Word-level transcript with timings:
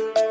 Singapore. 0.00 0.29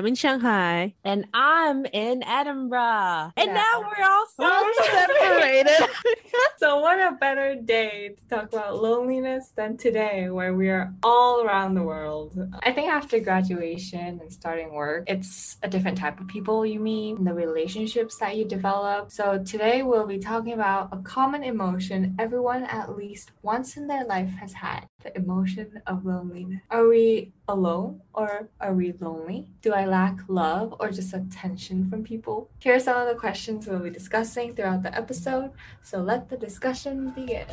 I'm 0.00 0.06
in 0.06 0.14
Shanghai. 0.14 0.94
And 1.04 1.26
I'm 1.34 1.84
in 1.84 2.22
Edinburgh. 2.22 3.32
And 3.36 3.48
Yeah. 3.48 3.52
now 3.52 3.80
we're 3.82 4.02
all 4.02 4.26
so 4.34 4.72
separated. 4.82 5.88
So, 6.56 6.78
what 6.80 6.98
a 6.98 7.16
better 7.16 7.54
day 7.54 8.14
to 8.16 8.28
talk 8.28 8.52
about 8.52 8.82
loneliness 8.82 9.50
than 9.56 9.76
today, 9.78 10.28
where 10.28 10.54
we 10.54 10.68
are 10.68 10.92
all 11.02 11.42
around 11.42 11.74
the 11.74 11.82
world. 11.82 12.38
I 12.62 12.72
think 12.72 12.92
after 12.92 13.18
graduation 13.18 14.20
and 14.20 14.30
starting 14.32 14.74
work, 14.74 15.04
it's 15.06 15.56
a 15.62 15.68
different 15.68 15.96
type 15.96 16.20
of 16.20 16.28
people 16.28 16.66
you 16.66 16.78
meet, 16.78 17.16
and 17.16 17.26
the 17.26 17.32
relationships 17.32 18.16
that 18.18 18.36
you 18.36 18.44
develop. 18.44 19.10
So, 19.10 19.42
today 19.42 19.82
we'll 19.82 20.06
be 20.06 20.18
talking 20.18 20.52
about 20.52 20.90
a 20.92 20.98
common 20.98 21.42
emotion 21.44 22.14
everyone 22.18 22.64
at 22.64 22.94
least 22.96 23.32
once 23.42 23.76
in 23.78 23.86
their 23.86 24.04
life 24.04 24.30
has 24.40 24.52
had 24.52 24.86
the 25.00 25.16
emotion 25.16 25.82
of 25.86 26.04
loneliness. 26.04 26.60
Are 26.70 26.86
we 26.88 27.32
alone 27.48 28.02
or 28.14 28.48
are 28.60 28.74
we 28.74 28.92
lonely? 29.00 29.48
Do 29.62 29.72
I 29.72 29.86
lack 29.86 30.18
love 30.28 30.74
or 30.78 30.90
just 30.90 31.14
attention 31.14 31.88
from 31.88 32.04
people? 32.04 32.50
Here 32.60 32.74
are 32.74 32.80
some 32.80 33.00
of 33.00 33.08
the 33.08 33.14
questions 33.14 33.66
we'll 33.66 33.80
be 33.80 33.90
discussing 33.90 34.54
throughout 34.54 34.82
the 34.82 34.94
episode. 34.94 35.52
So 35.82 35.98
let 35.98 36.28
the 36.28 36.36
discussion 36.36 37.10
begin. 37.10 37.46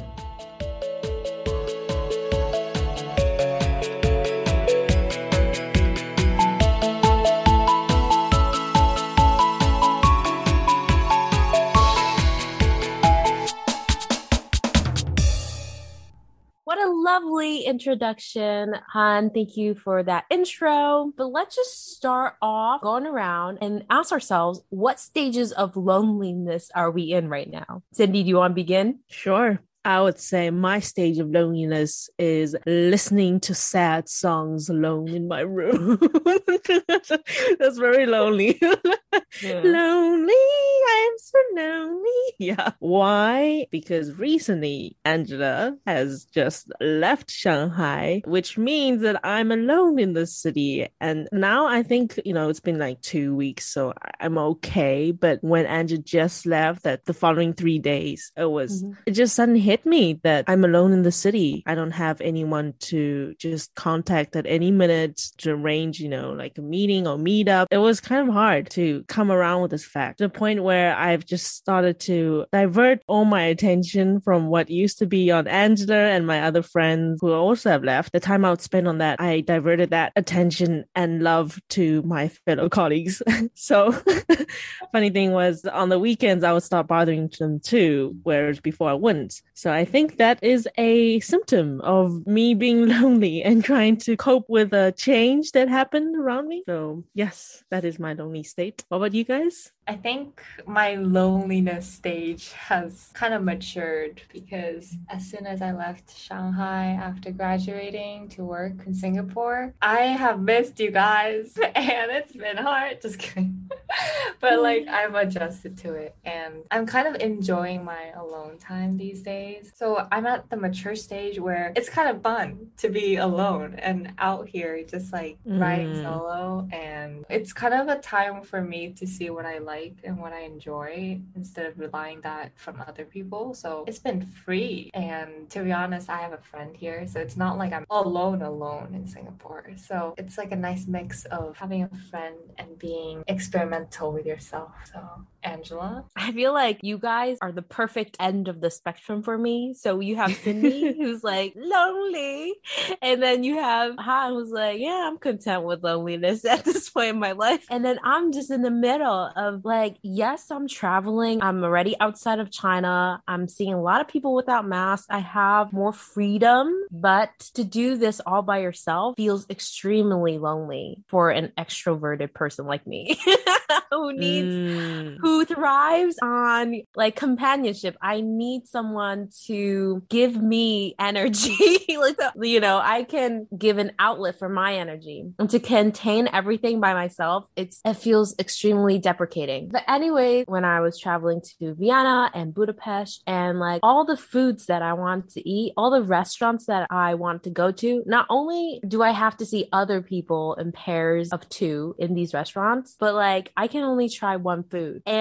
Lovely 17.28 17.64
introduction, 17.64 18.74
Han. 18.94 19.30
Thank 19.32 19.58
you 19.58 19.76
for 19.76 20.02
that 20.04 20.26
intro. 20.30 21.12
But 21.18 21.28
let's 21.28 21.56
just 21.56 21.92
start 21.92 22.36
off 22.42 22.82
going 22.82 23.06
around 23.06 23.58
and 23.62 23.84
ask 23.90 24.12
ourselves 24.12 24.62
what 24.70 25.00
stages 25.00 25.52
of 25.52 25.76
loneliness 25.76 26.72
are 26.74 26.90
we 26.90 27.12
in 27.12 27.28
right 27.28 27.50
now? 27.50 27.84
Cindy, 27.94 28.24
do 28.24 28.30
you 28.30 28.38
want 28.38 28.52
to 28.52 28.56
begin? 28.56 29.00
Sure. 29.10 29.60
I 29.88 30.02
would 30.02 30.20
say 30.20 30.50
my 30.50 30.80
stage 30.82 31.18
of 31.18 31.30
loneliness 31.32 32.10
is 32.20 32.58
listening 32.66 33.40
to 33.40 33.56
sad 33.56 34.10
songs 34.10 34.68
alone 34.68 35.08
in 35.08 35.30
my 35.30 35.40
room. 35.40 35.98
That's 37.60 37.78
very 37.78 38.06
lonely. 38.06 38.60
lonely. 38.62 40.34
I 40.34 41.10
am 41.12 41.18
so 41.18 41.40
lonely. 41.56 42.12
Yeah. 42.40 42.72
Why? 42.80 43.68
Because 43.72 44.14
recently 44.18 44.98
Angela 45.06 45.78
has 45.86 46.26
just 46.26 46.70
left 46.82 47.32
Shanghai, 47.32 48.22
which 48.26 48.58
means 48.58 49.02
that 49.04 49.20
I'm 49.24 49.52
alone 49.54 50.00
in 50.00 50.12
the 50.14 50.26
city. 50.28 50.88
And 51.00 51.30
now 51.32 51.66
I 51.68 51.84
think, 51.84 52.20
you 52.26 52.34
know, 52.34 52.50
it's 52.50 52.60
been 52.60 52.78
like 52.80 53.02
two 53.02 53.36
weeks, 53.36 53.66
so 53.66 53.94
I'm 54.20 54.38
okay. 54.38 55.12
But 55.12 55.40
when 55.42 55.66
Angela 55.66 56.02
just 56.02 56.46
left, 56.46 56.84
that 56.84 57.06
the 57.06 57.14
following 57.14 57.54
three 57.54 57.80
days, 57.80 58.32
it 58.36 58.50
was, 58.52 58.84
Mhm. 58.84 58.98
it 59.06 59.12
just 59.12 59.34
suddenly 59.36 59.62
hit 59.62 59.77
me 59.86 60.20
that 60.24 60.46
I'm 60.48 60.64
alone 60.64 60.94
in 60.94 61.04
the 61.04 61.12
city. 61.12 61.64
I 61.66 61.76
don't 61.76 61.92
have 61.92 62.20
anyone 62.22 62.74
to 62.80 63.34
just 63.40 63.74
contact 63.76 64.36
at 64.36 64.46
any 64.48 64.72
minute 64.72 65.18
to 65.38 65.52
arrange, 65.52 66.00
you 66.00 66.10
know, 66.10 66.32
like 66.32 66.58
a 66.58 66.62
meeting 66.62 67.08
or 67.08 67.18
meetup. 67.18 67.68
It 67.72 67.78
was 67.78 68.00
kind 68.00 68.28
of 68.28 68.34
hard 68.34 68.70
to 68.72 69.04
come 69.08 69.32
around 69.32 69.62
with 69.62 69.72
this 69.72 69.86
fact 69.86 70.20
to 70.20 70.26
the 70.26 70.30
point 70.30 70.64
where 70.64 70.96
I've 70.96 71.26
just 71.26 71.56
started 71.56 72.00
to 72.02 72.46
divert 72.52 73.02
all 73.08 73.26
my 73.26 73.44
attention 73.44 74.22
from 74.22 74.48
what 74.48 74.70
used 74.70 75.00
to 75.00 75.06
be 75.06 75.32
on 75.32 75.48
Angela 75.48 75.96
and 75.96 76.26
my 76.26 76.42
other 76.42 76.62
friends 76.62 77.20
who 77.22 77.34
also 77.34 77.70
have 77.70 77.84
left. 77.84 78.12
The 78.14 78.20
time 78.20 78.46
I 78.46 78.50
would 78.50 78.62
spend 78.62 78.88
on 78.88 79.00
that, 79.00 79.20
I 79.20 79.42
diverted 79.42 79.90
that 79.92 80.14
attention 80.16 80.86
and 80.96 81.24
love 81.24 81.60
to 81.70 82.02
my 82.04 82.30
fellow 82.30 82.70
colleagues. 82.70 83.22
so 83.54 83.92
funny 84.92 85.10
thing 85.10 85.32
was 85.32 85.66
on 85.66 85.90
the 85.90 86.00
weekends 86.00 86.44
I 86.44 86.54
would 86.54 86.64
start 86.64 86.88
bothering 86.88 87.30
them 87.40 87.60
too, 87.60 88.16
whereas 88.24 88.60
before 88.60 88.90
I 88.90 88.94
wouldn't. 88.94 89.42
So 89.58 89.74
I 89.74 89.86
think 89.86 90.18
that 90.18 90.38
is 90.44 90.70
a 90.78 91.20
symptom 91.22 91.82
of 91.82 92.28
me 92.28 92.54
being 92.54 92.86
lonely 92.96 93.42
and 93.42 93.66
trying 93.66 93.98
to 94.06 94.16
cope 94.16 94.46
with 94.48 94.72
a 94.72 94.92
change 94.92 95.54
that 95.54 95.68
happened 95.68 96.16
around 96.16 96.48
me. 96.48 96.62
So 96.68 97.04
yes, 97.16 97.64
that 97.72 97.84
is 97.84 97.98
my 97.98 98.14
lonely 98.14 98.44
state. 98.44 98.86
What 98.90 98.98
about 98.98 99.16
you 99.16 99.24
guys? 99.24 99.72
I 99.88 99.96
think 99.96 100.44
my 100.68 100.94
loneliness 100.94 101.88
stage 101.88 102.52
has 102.52 103.10
kind 103.16 103.34
of 103.34 103.44
matured 103.44 104.22
because 104.32 104.96
as 105.10 105.26
soon 105.26 105.48
as 105.48 105.64
I 105.64 105.72
left 105.72 106.16
Shanghai 106.16 106.96
after 107.02 107.32
graduating 107.32 108.30
to 108.36 108.44
work 108.44 108.86
in 108.86 108.94
Singapore, 108.94 109.74
I 109.82 110.02
have 110.02 110.40
missed 110.40 110.80
you 110.80 110.92
guys 110.92 111.58
and 111.76 112.12
it's 112.12 112.34
been 112.34 112.58
hard. 112.58 113.02
Just 113.02 113.18
kidding. 113.18 113.57
but 114.40 114.62
like 114.62 114.88
I've 114.88 115.16
adjusted 115.16 115.78
to 115.80 115.94
it 115.94 116.16
and 116.26 116.64
I'm 116.72 116.86
kind 116.86 117.08
of 117.08 117.16
enjoying 117.22 117.84
my 117.84 118.10
alone 118.16 118.58
time 118.58 118.98
these 118.98 119.22
days. 119.22 119.72
So 119.76 120.08
I'm 120.12 120.26
at 120.26 120.50
the 120.50 120.58
mature 120.58 120.96
stage 120.96 121.40
where 121.40 121.74
it's 121.76 121.90
kind 121.90 122.10
of 122.10 122.22
fun 122.22 122.68
to 122.78 122.90
be 122.90 123.16
alone 123.16 123.76
and 123.80 124.14
out 124.20 124.48
here 124.48 124.84
just 124.84 125.12
like 125.14 125.38
riding 125.46 125.88
Mm. 125.88 126.04
solo 126.04 126.68
and 126.72 127.26
it's 127.30 127.54
kind 127.54 127.74
of 127.74 127.88
a 127.88 128.00
time 128.00 128.42
for 128.42 128.62
me 128.62 128.92
to 128.94 129.08
see 129.08 129.30
what 129.30 129.46
I 129.46 129.60
like 129.60 129.96
and 130.04 130.18
what 130.18 130.34
I 130.34 130.42
enjoy 130.42 131.20
instead 131.36 131.66
of 131.66 131.80
relying 131.80 132.22
that 132.22 132.52
from 132.56 132.84
other 132.88 133.06
people. 133.06 133.54
So 133.54 133.86
it's 133.88 134.00
been 134.00 134.22
free 134.46 134.90
and 134.94 135.50
to 135.52 135.64
be 135.64 135.72
honest, 135.72 136.10
I 136.10 136.18
have 136.18 136.34
a 136.34 136.38
friend 136.52 136.76
here, 136.76 137.08
so 137.08 137.20
it's 137.20 137.38
not 137.38 137.58
like 137.58 137.72
I'm 137.74 137.86
alone 137.90 138.42
alone 138.42 138.94
in 138.94 139.08
Singapore. 139.08 139.72
So 139.78 140.14
it's 140.18 140.38
like 140.38 140.52
a 140.52 140.56
nice 140.56 140.88
mix 140.88 141.26
of 141.26 141.56
having 141.58 141.84
a 141.84 141.90
friend 142.10 142.36
and 142.58 142.78
being 142.78 143.24
experimental 143.28 143.87
with 144.12 144.26
yourself. 144.26 144.72
So 144.92 145.26
Angela, 145.44 146.06
I 146.16 146.32
feel 146.32 146.54
like 146.54 146.80
you 146.82 146.98
guys 146.98 147.38
are 147.42 147.52
the 147.52 147.62
perfect 147.62 148.18
end 148.20 148.48
of 148.48 148.60
the 148.60 148.70
spectrum 148.72 149.24
for 149.24 149.38
me. 149.38 149.74
So 149.74 150.00
you 150.00 150.16
have 150.16 150.36
Cindy, 150.36 150.94
who's 150.98 151.24
like 151.24 151.54
lonely, 151.56 152.56
and 153.02 153.22
then 153.22 153.44
you 153.44 153.56
have 153.58 153.96
Han, 153.98 154.34
who's 154.34 154.52
like, 154.52 154.80
yeah, 154.80 155.08
I'm 155.08 155.18
content 155.18 155.64
with 155.64 155.84
loneliness 155.84 156.44
at 156.54 156.66
this 156.66 156.90
point 156.90 157.10
in 157.10 157.20
my 157.20 157.32
life. 157.34 157.66
And 157.70 157.86
then 157.86 158.00
I'm 158.04 158.32
just 158.32 158.52
in 158.52 158.62
the 158.62 158.72
middle 158.72 159.32
of 159.36 159.64
like, 159.64 159.98
yes, 160.02 160.50
I'm 160.52 160.68
traveling. 160.68 161.42
I'm 161.42 161.64
already 161.64 161.96
outside 162.00 162.40
of 162.40 162.52
China. 162.52 163.22
I'm 163.28 163.48
seeing 163.48 163.74
a 163.74 163.82
lot 163.82 164.02
of 164.02 164.08
people 164.08 164.36
without 164.36 164.68
masks. 164.68 165.08
I 165.10 165.20
have 165.20 165.72
more 165.72 165.94
freedom, 165.94 166.74
but 166.92 167.30
to 167.54 167.64
do 167.64 167.98
this 167.98 168.20
all 168.26 168.42
by 168.42 168.60
yourself 168.60 169.16
feels 169.16 169.46
extremely 169.50 170.38
lonely 170.40 171.04
for 171.08 171.30
an 171.30 171.54
extroverted 171.58 172.34
person 172.34 172.66
like 172.66 172.86
me 172.86 173.18
who 173.92 174.14
needs 174.14 174.48
Mm. 174.48 175.18
who 175.20 175.27
thrives 175.46 176.18
on 176.22 176.82
like 176.96 177.16
companionship. 177.16 177.96
I 178.02 178.22
need 178.22 178.68
someone 178.68 179.30
to 179.46 180.04
give 180.10 180.42
me 180.42 180.96
energy. 181.00 181.86
like, 181.98 182.18
you 182.42 182.60
know, 182.60 182.80
I 182.84 183.04
can 183.04 183.48
give 183.58 183.78
an 183.78 183.92
outlet 184.00 184.40
for 184.40 184.50
my 184.50 184.76
energy 184.76 185.26
and 185.40 185.50
to 185.50 185.60
contain 185.60 186.30
everything 186.32 186.80
by 186.80 186.94
myself. 186.94 187.46
It's, 187.56 187.82
it 187.86 187.96
feels 187.96 188.36
extremely 188.40 189.00
deprecating. 189.00 189.70
But 189.70 189.84
anyway, 189.88 190.44
when 190.48 190.66
I 190.66 190.80
was 190.82 191.00
traveling 191.00 191.42
to 191.60 191.74
Vienna 191.76 192.32
and 192.34 192.54
Budapest 192.54 193.24
and 193.28 193.60
like 193.60 193.80
all 193.84 194.06
the 194.06 194.18
foods 194.18 194.66
that 194.68 194.82
I 194.82 194.94
want 194.94 195.30
to 195.32 195.50
eat, 195.50 195.74
all 195.78 195.92
the 195.92 196.02
restaurants 196.02 196.66
that 196.66 196.88
I 196.90 197.16
want 197.16 197.44
to 197.44 197.50
go 197.50 197.72
to, 197.72 198.04
not 198.06 198.26
only 198.30 198.82
do 198.88 199.02
I 199.02 199.12
have 199.12 199.38
to 199.38 199.46
see 199.46 199.68
other 199.72 200.02
people 200.02 200.56
in 200.56 200.72
pairs 200.72 201.30
of 201.32 201.48
two 201.50 201.96
in 202.00 202.14
these 202.14 202.34
restaurants, 202.34 202.96
but 203.00 203.14
like 203.14 203.52
I 203.58 203.68
can 203.68 203.84
only 203.84 204.10
try 204.10 204.36
one 204.36 204.64
food. 204.64 205.02
And 205.06 205.17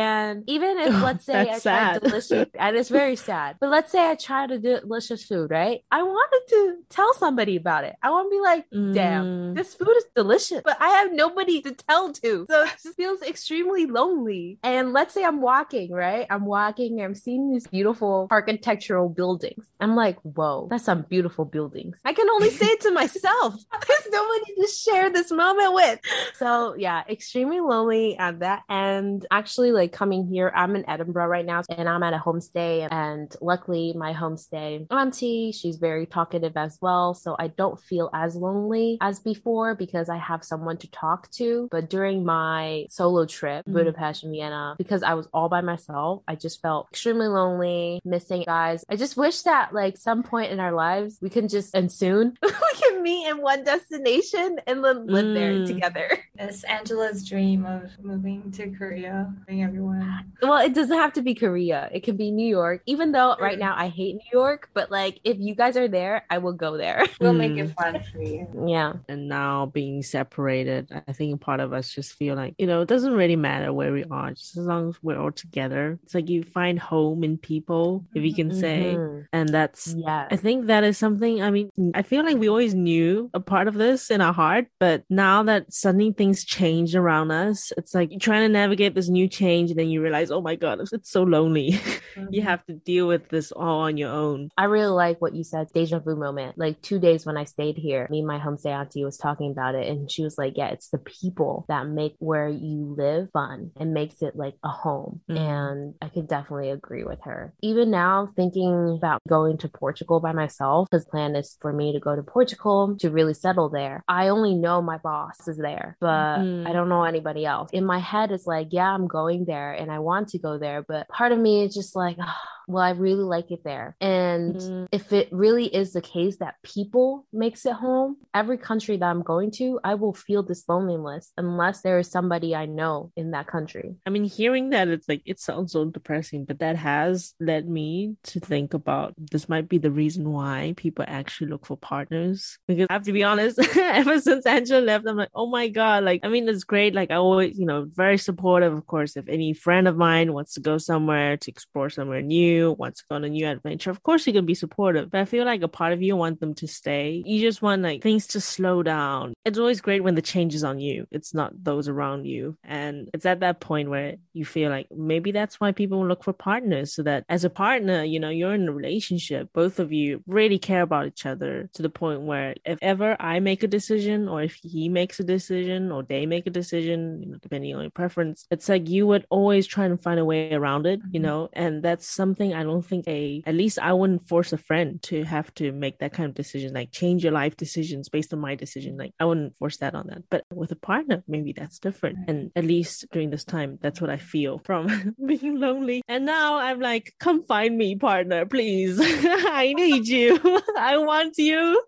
even 0.47 0.79
if, 0.79 0.95
let's 1.03 1.25
say, 1.25 1.35
I 1.35 1.45
That's 1.45 1.63
try 1.63 1.99
delicious, 1.99 2.49
and 2.59 2.77
it's 2.77 2.89
very 2.89 3.17
sad, 3.17 3.57
but 3.61 3.71
let's 3.71 3.91
say 3.93 4.11
I 4.11 4.15
try 4.15 4.47
to 4.47 4.59
do 4.59 4.81
delicious 4.81 5.25
food, 5.25 5.51
right? 5.51 5.83
I 5.91 6.03
wanted 6.03 6.43
to 6.51 6.77
tell 6.89 7.13
somebody 7.15 7.57
about 7.57 7.85
it. 7.85 7.97
I 8.03 8.11
want 8.11 8.27
to 8.27 8.31
be 8.37 8.41
like, 8.41 8.65
damn, 8.95 9.27
Mm. 9.27 9.55
this 9.55 9.75
food 9.75 9.95
is 9.97 10.05
delicious, 10.15 10.63
but 10.65 10.77
I 10.81 10.89
have 10.99 11.13
nobody 11.13 11.61
to 11.63 11.73
tell 11.73 12.13
to. 12.13 12.47
So 12.51 12.63
it 12.65 12.71
just 12.83 12.97
feels 12.97 13.23
extremely 13.23 13.87
lonely. 13.87 14.59
And 14.63 14.93
let's 14.93 15.15
say 15.15 15.25
I'm 15.25 15.41
walking, 15.41 15.93
right? 15.93 16.27
I'm 16.31 16.45
walking, 16.45 17.01
I'm 17.03 17.15
seeing 17.15 17.53
these 17.53 17.67
beautiful 17.67 18.29
architectural 18.31 19.09
buildings. 19.09 19.67
I'm 19.81 19.95
like, 19.97 20.19
whoa, 20.23 20.67
that's 20.71 20.85
some 20.85 21.03
beautiful 21.03 21.45
buildings. 21.45 21.99
I 22.05 22.13
can 22.13 22.29
only 22.31 22.51
say 22.51 22.67
it 22.67 22.81
to 22.83 22.91
myself. 22.91 23.55
There's 23.87 24.09
nobody 24.11 24.55
to 24.61 24.69
share 24.69 25.11
this 25.11 25.31
moment 25.31 25.75
with. 25.75 26.01
So 26.37 26.75
yeah, 26.77 27.03
extremely 27.09 27.61
lonely 27.61 28.17
at 28.19 28.41
that 28.41 28.63
end. 28.69 29.27
Actually, 29.31 29.73
like 29.73 29.86
coming 29.89 30.27
here, 30.27 30.53
I'm 30.55 30.77
in 30.77 30.89
Edinburgh 30.89 31.29
right 31.29 31.45
now 31.45 31.63
and 31.69 31.89
I'm 31.89 32.03
at 32.03 32.15
a 32.15 32.19
homestay. 32.19 32.89
And 32.91 33.35
luckily, 33.41 33.93
my 33.97 34.13
homestay 34.13 34.87
auntie, 34.91 35.53
she's 35.53 35.77
very 35.77 36.07
talkative 36.07 36.57
as 36.57 36.79
well. 36.81 37.15
So 37.15 37.37
I 37.39 37.49
don't 37.49 37.81
feel 37.81 38.11
as 38.13 38.37
lonely 38.37 38.99
as 39.01 39.21
before 39.21 39.75
because 39.75 40.09
I 40.09 40.17
have 40.17 40.45
someone 40.45 40.77
to 40.79 40.91
talk 40.91 41.31
to. 41.33 41.69
But 41.71 41.91
during 41.91 42.25
my 42.25 42.87
solo 42.91 43.27
trip, 43.27 43.65
mm. 43.67 43.73
Budapest 43.73 44.25
and 44.25 44.33
Vienna, 44.33 44.75
because 44.79 45.03
I 45.03 45.15
was 45.15 45.29
all 45.33 45.49
by 45.49 45.61
myself, 45.61 46.23
I 46.29 46.35
just 46.35 46.61
felt 46.61 46.89
extremely 46.91 47.29
lonely, 47.29 48.01
missing 48.05 48.45
guys. 48.47 48.85
I 48.89 48.97
just 48.97 49.17
wish 49.17 49.43
that 49.43 49.73
like 49.73 49.97
some 49.97 50.23
point 50.23 50.53
in 50.53 50.61
our 50.61 50.73
lives 50.73 51.19
we 51.21 51.31
can 51.31 51.49
just 51.49 51.75
and 51.75 51.91
soon 51.91 52.37
we 52.43 52.51
can 52.81 53.03
meet 53.03 53.29
in 53.29 53.41
one 53.41 53.65
destination 53.65 54.59
and 54.67 54.85
then 54.85 55.07
live 55.07 55.27
mm. 55.27 55.35
there 55.35 55.67
together. 55.67 56.19
It's 56.39 56.65
Angela's 56.65 57.27
dream 57.27 57.65
of 57.65 57.91
moving 58.03 58.51
to 58.53 58.71
Korea, 58.71 59.33
bring 59.47 59.65
everyone. 59.77 60.33
Well, 60.43 60.65
it 60.65 60.75
doesn't 60.75 60.97
have 60.97 61.13
to 61.15 61.23
be 61.23 61.35
Korea. 61.35 61.89
It 61.93 62.03
can 62.03 62.17
be 62.17 62.31
New 62.31 62.47
York. 62.47 62.83
Even 62.87 63.13
though 63.13 63.37
right 63.41 63.59
now 63.59 63.75
I 63.77 63.89
hate 63.89 64.15
New 64.15 64.31
York, 64.33 64.71
but 64.75 64.91
like 64.91 65.21
if 65.25 65.39
you 65.39 65.55
guys 65.55 65.77
are 65.77 65.89
there, 65.89 66.25
I 66.31 66.39
will 66.39 66.53
go 66.53 66.77
there. 66.77 67.05
We'll 67.19 67.33
mm. 67.33 67.39
make 67.39 67.57
it 67.57 67.75
fun 67.75 68.03
for 68.13 68.23
you. 68.23 68.47
Yeah. 68.69 68.95
And 69.09 69.29
now 69.29 69.67
being 69.67 70.03
separated, 70.03 70.91
I 71.09 71.13
think 71.13 71.41
part 71.41 71.61
of 71.61 71.73
us 71.73 71.91
just 71.91 72.13
feel 72.13 72.37
like, 72.37 72.55
you 72.59 72.67
know, 72.67 72.83
it 72.83 72.89
doesn't 72.89 73.15
really 73.15 73.37
matter 73.37 73.73
where 73.73 73.93
we 73.93 74.05
are, 74.05 74.31
just 74.33 74.57
as 74.57 74.67
long 74.67 74.91
as 74.91 75.03
we're 75.03 75.19
all 75.19 75.33
together. 75.33 75.99
It's 76.05 76.15
like 76.15 76.29
you 76.29 76.43
find 76.43 76.79
home 76.79 77.25
in 77.25 77.39
people, 77.39 78.05
if 78.15 78.23
you 78.23 78.35
can 78.35 78.55
say. 78.55 78.95
Mm-hmm. 78.97 79.23
And 79.33 79.49
that's, 79.49 79.95
yeah, 79.97 80.29
I 80.31 80.37
think 80.37 80.67
that 80.67 80.85
is 80.85 80.99
something, 80.99 81.43
I 81.43 81.51
mean, 81.51 81.71
I 81.95 82.03
feel 82.03 82.23
like 82.23 82.37
we 82.37 82.49
always 82.49 82.75
knew 82.75 83.31
a 83.33 83.41
part 83.41 83.67
of 83.67 83.75
this 83.75 84.11
in 84.11 84.21
our 84.21 84.35
heart, 84.35 84.67
but 84.79 85.05
now 85.09 85.43
that 85.45 85.73
suddenly 85.73 86.13
things 86.13 86.45
change 86.45 86.95
around 86.95 87.31
us, 87.31 87.73
it's 87.79 87.95
like 87.95 88.11
you're 88.11 88.21
trying 88.21 88.43
to 88.43 88.53
navigate 88.53 88.95
this 88.95 89.09
new 89.09 89.27
change 89.27 89.66
and 89.71 89.79
then 89.79 89.89
you 89.89 90.03
realize, 90.03 90.31
oh 90.31 90.41
my 90.41 90.57
God, 90.57 90.81
it's 90.93 91.11
so 91.11 91.23
lonely. 91.23 91.81
Mm-hmm. 92.17 92.33
you 92.33 92.43
have 92.43 92.65
to 92.65 92.73
deal 92.73 93.07
with 93.07 93.29
this 93.29 93.53
all 93.53 93.81
on 93.81 93.99
your 93.99 94.11
own. 94.11 94.49
I 94.57 94.65
really 94.65 94.87
like 94.87 95.21
what 95.21 95.35
you 95.35 95.45
said, 95.45 95.69
deja 95.75 95.99
vu 95.99 96.17
moment. 96.17 96.57
Like 96.57 96.81
two 96.81 96.99
days 96.99 97.27
when 97.27 97.37
I 97.37 97.45
stayed 97.45 97.77
here, 97.77 98.07
me 98.11 98.21
and 98.21 98.27
my 98.27 98.39
homestay 98.39 98.71
auntie 98.71 99.05
was 99.05 99.19
talking 99.19 99.51
about 99.51 99.75
it 99.75 99.87
and 99.87 100.11
she 100.11 100.23
was 100.23 100.39
like, 100.39 100.55
yeah, 100.57 100.69
it's 100.69 100.89
the 100.89 100.99
people 100.99 101.67
that 101.69 101.87
make 101.87 102.15
where 102.19 102.49
you 102.49 102.95
live 102.97 103.29
fun 103.33 103.71
and 103.79 103.93
makes 103.93 104.23
it 104.23 104.35
like 104.35 104.55
a 104.65 104.69
home. 104.69 105.21
Mm-hmm. 105.29 105.43
And 105.43 105.95
I 106.01 106.09
could 106.09 106.29
definitely 106.29 106.71
agree 106.71 107.05
with 107.05 107.19
her. 107.25 107.53
Even 107.63 107.91
now, 107.91 108.29
thinking 108.35 108.97
about 108.97 109.21
going 109.29 109.59
to 109.59 109.69
Portugal 109.69 110.21
by 110.21 110.33
myself, 110.33 110.89
his 110.91 111.05
plan 111.05 111.37
is 111.37 111.57
for 111.61 111.73
me 111.73 111.93
to 111.93 112.01
go 112.01 112.17
to 112.17 112.23
Portugal 112.23 112.97
to 113.01 113.11
really 113.11 113.35
settle 113.35 113.69
there. 113.69 114.03
I 114.09 114.29
only 114.29 114.55
know 114.55 114.81
my 114.81 114.99
boss 114.99 115.47
is 115.47 115.59
there, 115.59 115.97
but 116.01 116.39
mm-hmm. 116.39 116.67
I 116.67 116.73
don't 116.73 116.89
know 116.89 117.05
anybody 117.05 117.45
else. 117.45 117.71
In 117.73 117.85
my 117.85 117.99
head, 117.99 118.33
it's 118.33 118.47
like, 118.47 118.69
yeah, 118.71 118.91
I'm 118.91 119.07
going 119.07 119.45
there 119.45 119.56
and 119.57 119.91
I 119.91 119.99
want 119.99 120.29
to 120.29 120.39
go 120.39 120.59
there, 120.59 120.85
but 120.87 121.09
part 121.09 121.33
of 121.33 121.39
me 121.39 121.65
is 121.65 121.75
just 121.75 121.97
like, 121.97 122.17
oh, 122.21 122.35
well, 122.69 122.83
I 122.83 122.91
really 122.91 123.23
like 123.23 123.51
it 123.51 123.63
there. 123.65 123.97
And 124.01 124.57
mm-hmm. 124.57 124.85
if 124.91 125.13
it 125.13 125.29
really 125.31 125.67
is 125.67 125.93
the 125.93 126.01
case 126.01 126.39
that 126.39 126.57
people 126.63 127.27
makes 127.33 127.65
it 127.65 127.75
home, 127.75 128.17
every 128.35 128.59
country 128.59 128.97
that 128.97 129.07
I'm 129.07 129.23
going 129.23 129.51
to, 129.53 129.79
I 129.85 129.95
will 129.95 130.15
feel 130.15 130.43
this 130.43 130.65
loneliness 130.69 131.33
unless 131.37 131.83
there 131.83 131.99
is 131.99 132.11
somebody 132.11 132.55
I 132.55 132.67
know 132.67 133.13
in 133.17 133.31
that 133.33 133.47
country. 133.47 133.97
I 134.05 134.11
mean, 134.11 134.25
hearing 134.25 134.71
that, 134.71 134.89
it's 134.89 135.09
like, 135.09 135.23
it 135.25 135.39
sounds 135.39 135.73
so 135.73 135.85
depressing, 135.85 136.45
but 136.45 136.59
that 136.59 136.77
has 136.77 137.35
led 137.41 137.69
me 137.69 138.17
to 138.25 138.41
think 138.41 138.75
about 138.75 139.15
this 139.17 139.49
might 139.49 139.69
be 139.69 139.79
the 139.79 139.91
reason 139.91 140.33
why 140.33 140.75
people 140.77 141.05
actually 141.07 141.49
look 141.49 141.67
for 141.67 141.77
partners. 141.77 142.59
Because 142.67 142.87
I 142.91 142.95
have 142.95 143.05
to 143.05 143.13
be 143.13 143.23
honest, 143.23 143.59
ever 143.77 144.21
since 144.21 144.45
Angela 144.45 144.81
left, 144.81 145.07
I'm 145.07 145.17
like, 145.17 145.31
oh 145.35 145.47
my 145.47 145.69
God, 145.69 146.03
like, 146.03 146.21
I 146.25 146.29
mean, 146.29 146.49
it's 146.49 146.65
great. 146.65 146.95
Like, 146.95 147.11
I 147.11 147.17
always, 147.17 147.59
you 147.59 147.67
know, 147.67 147.87
very 147.89 148.19
supportive, 148.19 148.73
of 148.73 148.87
course, 148.87 149.17
if 149.17 149.29
any 149.29 149.46
friend 149.55 149.89
of 149.89 149.97
mine 149.97 150.33
wants 150.33 150.55
to 150.55 150.61
go 150.61 150.79
somewhere 150.79 151.37
to 151.37 151.51
explore 151.51 151.91
somewhere 151.91 152.23
new 152.23 152.73
wants 152.73 153.01
to 153.01 153.07
go 153.09 153.17
on 153.17 153.25
a 153.25 153.29
new 153.29 153.47
adventure, 153.47 153.91
of 153.91 154.03
course 154.03 154.27
you 154.27 154.33
can 154.33 154.47
be 154.47 154.55
supportive. 154.55 155.11
But 155.11 155.21
I 155.21 155.25
feel 155.25 155.45
like 155.45 155.63
a 155.63 155.69
part 155.69 155.93
of 155.93 156.03
you 156.03 156.17
want 156.17 156.41
them 156.41 156.55
to 156.55 156.67
stay. 156.67 157.23
You 157.25 157.41
just 157.41 157.63
want 157.63 157.83
like 157.83 158.03
things 158.03 158.27
to 158.29 158.41
slow 158.41 158.83
down. 158.83 159.35
It's 159.45 159.59
always 159.59 159.81
great 159.81 160.03
when 160.03 160.15
the 160.15 160.23
change 160.23 160.55
is 160.55 160.65
on 160.65 160.81
you. 160.81 161.07
It's 161.11 161.35
not 161.35 161.53
those 161.63 161.89
around 161.89 162.27
you. 162.27 162.57
And 162.65 163.09
it's 163.15 163.27
at 163.27 163.41
that 163.41 163.61
point 163.61 163.91
where 163.91 164.17
you 164.33 164.45
feel 164.45 164.71
like 164.71 164.89
maybe 164.95 165.33
that's 165.33 165.61
why 165.61 165.73
people 165.73 166.07
look 166.07 166.25
for 166.25 166.33
partners. 166.33 166.95
So 166.95 167.03
that 167.05 167.25
as 167.29 167.45
a 167.45 167.51
partner, 167.51 168.05
you 168.05 168.21
know, 168.21 168.31
you're 168.31 168.55
in 168.55 168.69
a 168.69 168.73
relationship, 168.73 169.51
both 169.53 169.79
of 169.79 169.93
you 169.93 170.23
really 170.27 170.59
care 170.59 170.83
about 170.83 171.07
each 171.07 171.27
other 171.27 171.69
to 171.75 171.83
the 171.83 171.91
point 171.91 172.23
where 172.23 172.55
if 172.65 172.79
ever 172.83 173.17
I 173.21 173.41
make 173.41 173.63
a 173.63 173.69
decision 173.69 174.29
or 174.29 174.43
if 174.43 174.59
he 174.63 174.89
makes 174.89 175.21
a 175.21 175.25
decision 175.25 175.91
or 175.93 176.03
they 176.03 176.27
make 176.27 176.47
a 176.47 176.51
decision, 176.51 177.23
you 177.23 177.29
know, 177.29 177.39
depending 177.41 177.75
on 177.75 177.83
your 177.83 177.91
preference, 177.91 178.47
it's 178.51 178.69
like 178.69 178.89
you 178.89 179.07
would 179.07 179.27
always 179.41 179.67
trying 179.67 179.93
to 179.95 180.03
find 180.07 180.19
a 180.19 180.25
way 180.25 180.53
around 180.53 180.87
it, 180.87 181.01
you 181.11 181.21
mm-hmm. 181.21 181.27
know, 181.27 181.49
and 181.53 181.83
that's 181.83 182.07
something 182.09 182.37
something 182.37 182.55
I 182.55 182.65
don't 182.65 182.83
think 182.85 183.07
a 183.09 183.43
at 183.47 183.55
least 183.55 183.79
I 183.79 183.93
wouldn't 183.93 184.29
force 184.29 184.53
a 184.53 184.59
friend 184.59 185.03
to 185.05 185.25
have 185.25 185.53
to 185.55 185.73
make 185.73 185.99
that 185.99 186.13
kind 186.13 186.29
of 186.29 186.35
decision, 186.35 186.75
like 186.75 186.93
change 186.93 187.23
your 187.23 187.33
life 187.33 187.57
decisions 187.57 188.09
based 188.09 188.33
on 188.33 188.41
my 188.41 188.55
decision. 188.55 188.97
Like 188.97 189.13
I 189.21 189.25
wouldn't 189.25 189.57
force 189.57 189.79
that 189.79 189.95
on 189.95 190.07
that. 190.09 190.23
But 190.31 190.45
with 190.53 190.73
a 190.73 190.77
partner, 190.77 191.23
maybe 191.27 191.53
that's 191.53 191.79
different. 191.79 192.19
And 192.29 192.51
at 192.57 192.65
least 192.65 193.07
during 193.13 193.31
this 193.31 193.45
time, 193.45 193.79
that's 193.81 194.01
what 194.01 194.11
I 194.11 194.17
feel 194.17 194.61
from 194.65 195.15
being 195.27 195.59
lonely. 195.59 196.03
And 196.09 196.27
now 196.27 196.59
I'm 196.59 196.81
like, 196.81 197.15
come 197.21 197.43
find 197.43 197.77
me, 197.77 197.97
partner, 197.97 198.45
please. 198.47 198.99
I 199.01 199.73
need 199.77 200.07
you. 200.07 200.39
I 200.79 200.99
want 200.99 201.39
you 201.39 201.83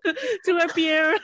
to 0.45 0.57
appear. 0.57 1.17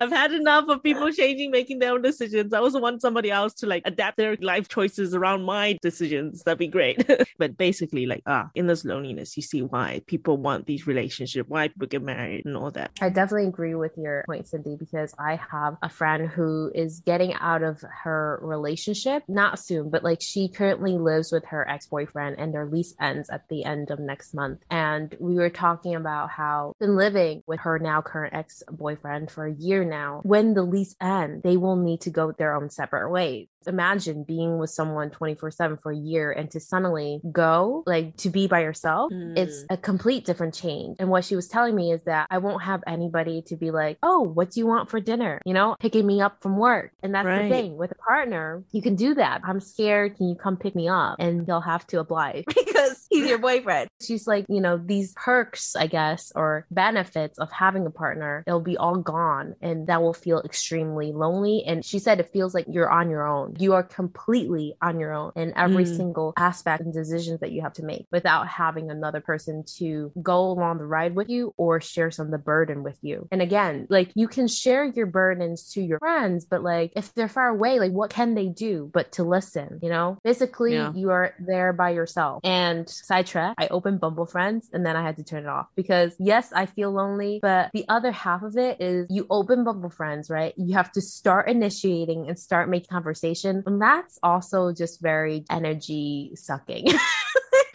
I've 0.00 0.10
had 0.10 0.32
enough 0.32 0.68
of 0.68 0.82
people 0.82 1.10
changing, 1.10 1.50
making 1.50 1.78
their 1.78 1.92
own 1.92 2.02
decisions. 2.02 2.52
I 2.52 2.58
also 2.58 2.80
want 2.80 3.02
somebody 3.02 3.30
else 3.30 3.54
to 3.54 3.66
like 3.66 3.82
adapt 3.84 4.16
their 4.16 4.36
life 4.40 4.68
choices 4.68 5.14
around 5.14 5.33
my 5.38 5.78
decisions. 5.82 6.42
That'd 6.42 6.58
be 6.58 6.68
great. 6.68 7.06
but 7.38 7.56
basically, 7.56 8.06
like, 8.06 8.22
ah, 8.26 8.50
in 8.54 8.66
this 8.66 8.84
loneliness, 8.84 9.36
you 9.36 9.42
see 9.42 9.62
why 9.62 10.02
people 10.06 10.36
want 10.36 10.66
these 10.66 10.86
relationships, 10.86 11.48
why 11.48 11.68
people 11.68 11.88
get 11.88 12.02
married 12.02 12.44
and 12.44 12.56
all 12.56 12.70
that. 12.72 12.92
I 13.00 13.08
definitely 13.08 13.48
agree 13.48 13.74
with 13.74 13.92
your 13.96 14.24
point, 14.26 14.46
Cindy, 14.46 14.76
because 14.78 15.14
I 15.18 15.36
have 15.50 15.76
a 15.82 15.88
friend 15.88 16.28
who 16.28 16.70
is 16.74 17.00
getting 17.00 17.34
out 17.34 17.62
of 17.62 17.82
her 18.02 18.38
relationship, 18.42 19.22
not 19.28 19.58
soon, 19.58 19.90
but 19.90 20.04
like 20.04 20.20
she 20.20 20.48
currently 20.48 20.98
lives 20.98 21.32
with 21.32 21.44
her 21.46 21.68
ex 21.68 21.86
boyfriend 21.86 22.36
and 22.38 22.52
their 22.52 22.66
lease 22.66 22.94
ends 23.00 23.30
at 23.30 23.48
the 23.48 23.64
end 23.64 23.90
of 23.90 23.98
next 23.98 24.34
month. 24.34 24.60
And 24.70 25.14
we 25.18 25.34
were 25.34 25.50
talking 25.50 25.94
about 25.94 26.30
how 26.30 26.74
been 26.78 26.96
living 26.96 27.42
with 27.46 27.60
her 27.60 27.78
now 27.78 28.02
current 28.02 28.34
ex 28.34 28.62
boyfriend 28.70 29.30
for 29.30 29.46
a 29.46 29.54
year 29.54 29.84
now. 29.84 30.20
When 30.24 30.54
the 30.54 30.62
lease 30.62 30.96
ends, 31.00 31.42
they 31.42 31.56
will 31.56 31.76
need 31.76 32.02
to 32.02 32.10
go 32.10 32.32
their 32.32 32.54
own 32.54 32.70
separate 32.70 33.10
ways 33.10 33.48
imagine 33.66 34.24
being 34.24 34.58
with 34.58 34.70
someone 34.70 35.10
24 35.10 35.50
7 35.50 35.78
for 35.82 35.92
a 35.92 35.96
year 35.96 36.32
and 36.32 36.50
to 36.50 36.60
suddenly 36.60 37.20
go, 37.30 37.82
like 37.86 38.16
to 38.18 38.30
be 38.30 38.46
by 38.46 38.60
yourself, 38.60 39.12
mm. 39.12 39.36
it's 39.36 39.64
a 39.70 39.76
complete 39.76 40.24
different 40.24 40.54
change. 40.54 40.96
And 40.98 41.08
what 41.08 41.24
she 41.24 41.36
was 41.36 41.48
telling 41.48 41.74
me 41.74 41.92
is 41.92 42.02
that 42.04 42.26
I 42.30 42.38
won't 42.38 42.62
have 42.62 42.82
anybody 42.86 43.42
to 43.42 43.56
be 43.56 43.70
like, 43.70 43.98
oh, 44.02 44.20
what 44.22 44.50
do 44.50 44.60
you 44.60 44.66
want 44.66 44.90
for 44.90 45.00
dinner? 45.00 45.40
You 45.44 45.54
know, 45.54 45.76
picking 45.80 46.06
me 46.06 46.20
up 46.20 46.42
from 46.42 46.56
work. 46.56 46.92
And 47.02 47.14
that's 47.14 47.26
right. 47.26 47.42
the 47.42 47.48
thing 47.48 47.76
with 47.76 47.92
a 47.92 47.96
partner, 47.96 48.64
you 48.72 48.82
can 48.82 48.96
do 48.96 49.14
that. 49.14 49.40
I'm 49.44 49.60
scared. 49.60 50.16
Can 50.16 50.28
you 50.28 50.34
come 50.34 50.56
pick 50.56 50.74
me 50.74 50.88
up? 50.88 51.16
And 51.18 51.46
they'll 51.46 51.60
have 51.60 51.86
to 51.88 52.00
oblige 52.00 52.44
because 52.54 53.06
he's 53.10 53.28
your 53.28 53.38
boyfriend. 53.38 53.88
She's 54.00 54.26
like, 54.26 54.46
you 54.48 54.60
know, 54.60 54.76
these 54.76 55.12
perks, 55.14 55.76
I 55.76 55.86
guess, 55.86 56.32
or 56.34 56.66
benefits 56.70 57.38
of 57.38 57.50
having 57.50 57.86
a 57.86 57.90
partner, 57.90 58.42
they'll 58.46 58.60
be 58.60 58.76
all 58.76 58.96
gone 58.96 59.54
and 59.60 59.86
that 59.86 60.02
will 60.02 60.14
feel 60.14 60.40
extremely 60.42 61.12
lonely. 61.12 61.64
And 61.66 61.84
she 61.84 61.98
said 61.98 62.20
it 62.20 62.32
feels 62.32 62.54
like 62.54 62.66
you're 62.68 62.90
on 62.90 63.10
your 63.10 63.26
own 63.26 63.53
you 63.60 63.74
are 63.74 63.82
completely 63.82 64.74
on 64.80 64.98
your 64.98 65.12
own 65.12 65.32
in 65.36 65.52
every 65.56 65.84
mm. 65.84 65.96
single 65.96 66.32
aspect 66.36 66.82
and 66.82 66.92
decisions 66.92 67.40
that 67.40 67.52
you 67.52 67.62
have 67.62 67.72
to 67.74 67.84
make 67.84 68.06
without 68.10 68.48
having 68.48 68.90
another 68.90 69.20
person 69.20 69.64
to 69.76 70.12
go 70.22 70.50
along 70.50 70.78
the 70.78 70.86
ride 70.86 71.14
with 71.14 71.28
you 71.28 71.54
or 71.56 71.80
share 71.80 72.10
some 72.10 72.26
of 72.26 72.32
the 72.32 72.38
burden 72.38 72.82
with 72.82 72.98
you. 73.02 73.28
And 73.30 73.42
again, 73.42 73.86
like 73.90 74.10
you 74.14 74.28
can 74.28 74.48
share 74.48 74.84
your 74.84 75.06
burdens 75.06 75.72
to 75.72 75.82
your 75.82 75.98
friends, 75.98 76.44
but 76.44 76.62
like 76.62 76.92
if 76.96 77.14
they're 77.14 77.28
far 77.28 77.48
away, 77.48 77.78
like 77.78 77.92
what 77.92 78.10
can 78.10 78.34
they 78.34 78.48
do 78.48 78.90
but 78.92 79.12
to 79.12 79.24
listen, 79.24 79.78
you 79.82 79.88
know? 79.88 80.18
Basically, 80.24 80.74
yeah. 80.74 80.92
you 80.94 81.10
are 81.10 81.34
there 81.38 81.72
by 81.72 81.90
yourself. 81.90 82.40
And 82.44 82.88
sidetrack, 82.88 83.56
I 83.58 83.68
opened 83.68 84.00
Bumble 84.00 84.26
Friends 84.26 84.70
and 84.72 84.84
then 84.84 84.96
I 84.96 85.02
had 85.02 85.16
to 85.16 85.24
turn 85.24 85.44
it 85.44 85.48
off 85.48 85.66
because 85.74 86.14
yes, 86.18 86.52
I 86.52 86.66
feel 86.66 86.90
lonely, 86.90 87.38
but 87.42 87.70
the 87.72 87.86
other 87.88 88.12
half 88.12 88.42
of 88.42 88.56
it 88.56 88.80
is 88.80 89.06
you 89.10 89.26
open 89.30 89.64
Bumble 89.64 89.90
Friends, 89.90 90.30
right? 90.30 90.54
You 90.56 90.74
have 90.74 90.92
to 90.92 91.00
start 91.00 91.48
initiating 91.48 92.28
and 92.28 92.38
start 92.38 92.68
making 92.68 92.88
conversation 92.88 93.43
and 93.44 93.80
that's 93.80 94.18
also 94.22 94.72
just 94.72 95.00
very 95.00 95.44
energy 95.50 96.32
sucking. 96.34 96.86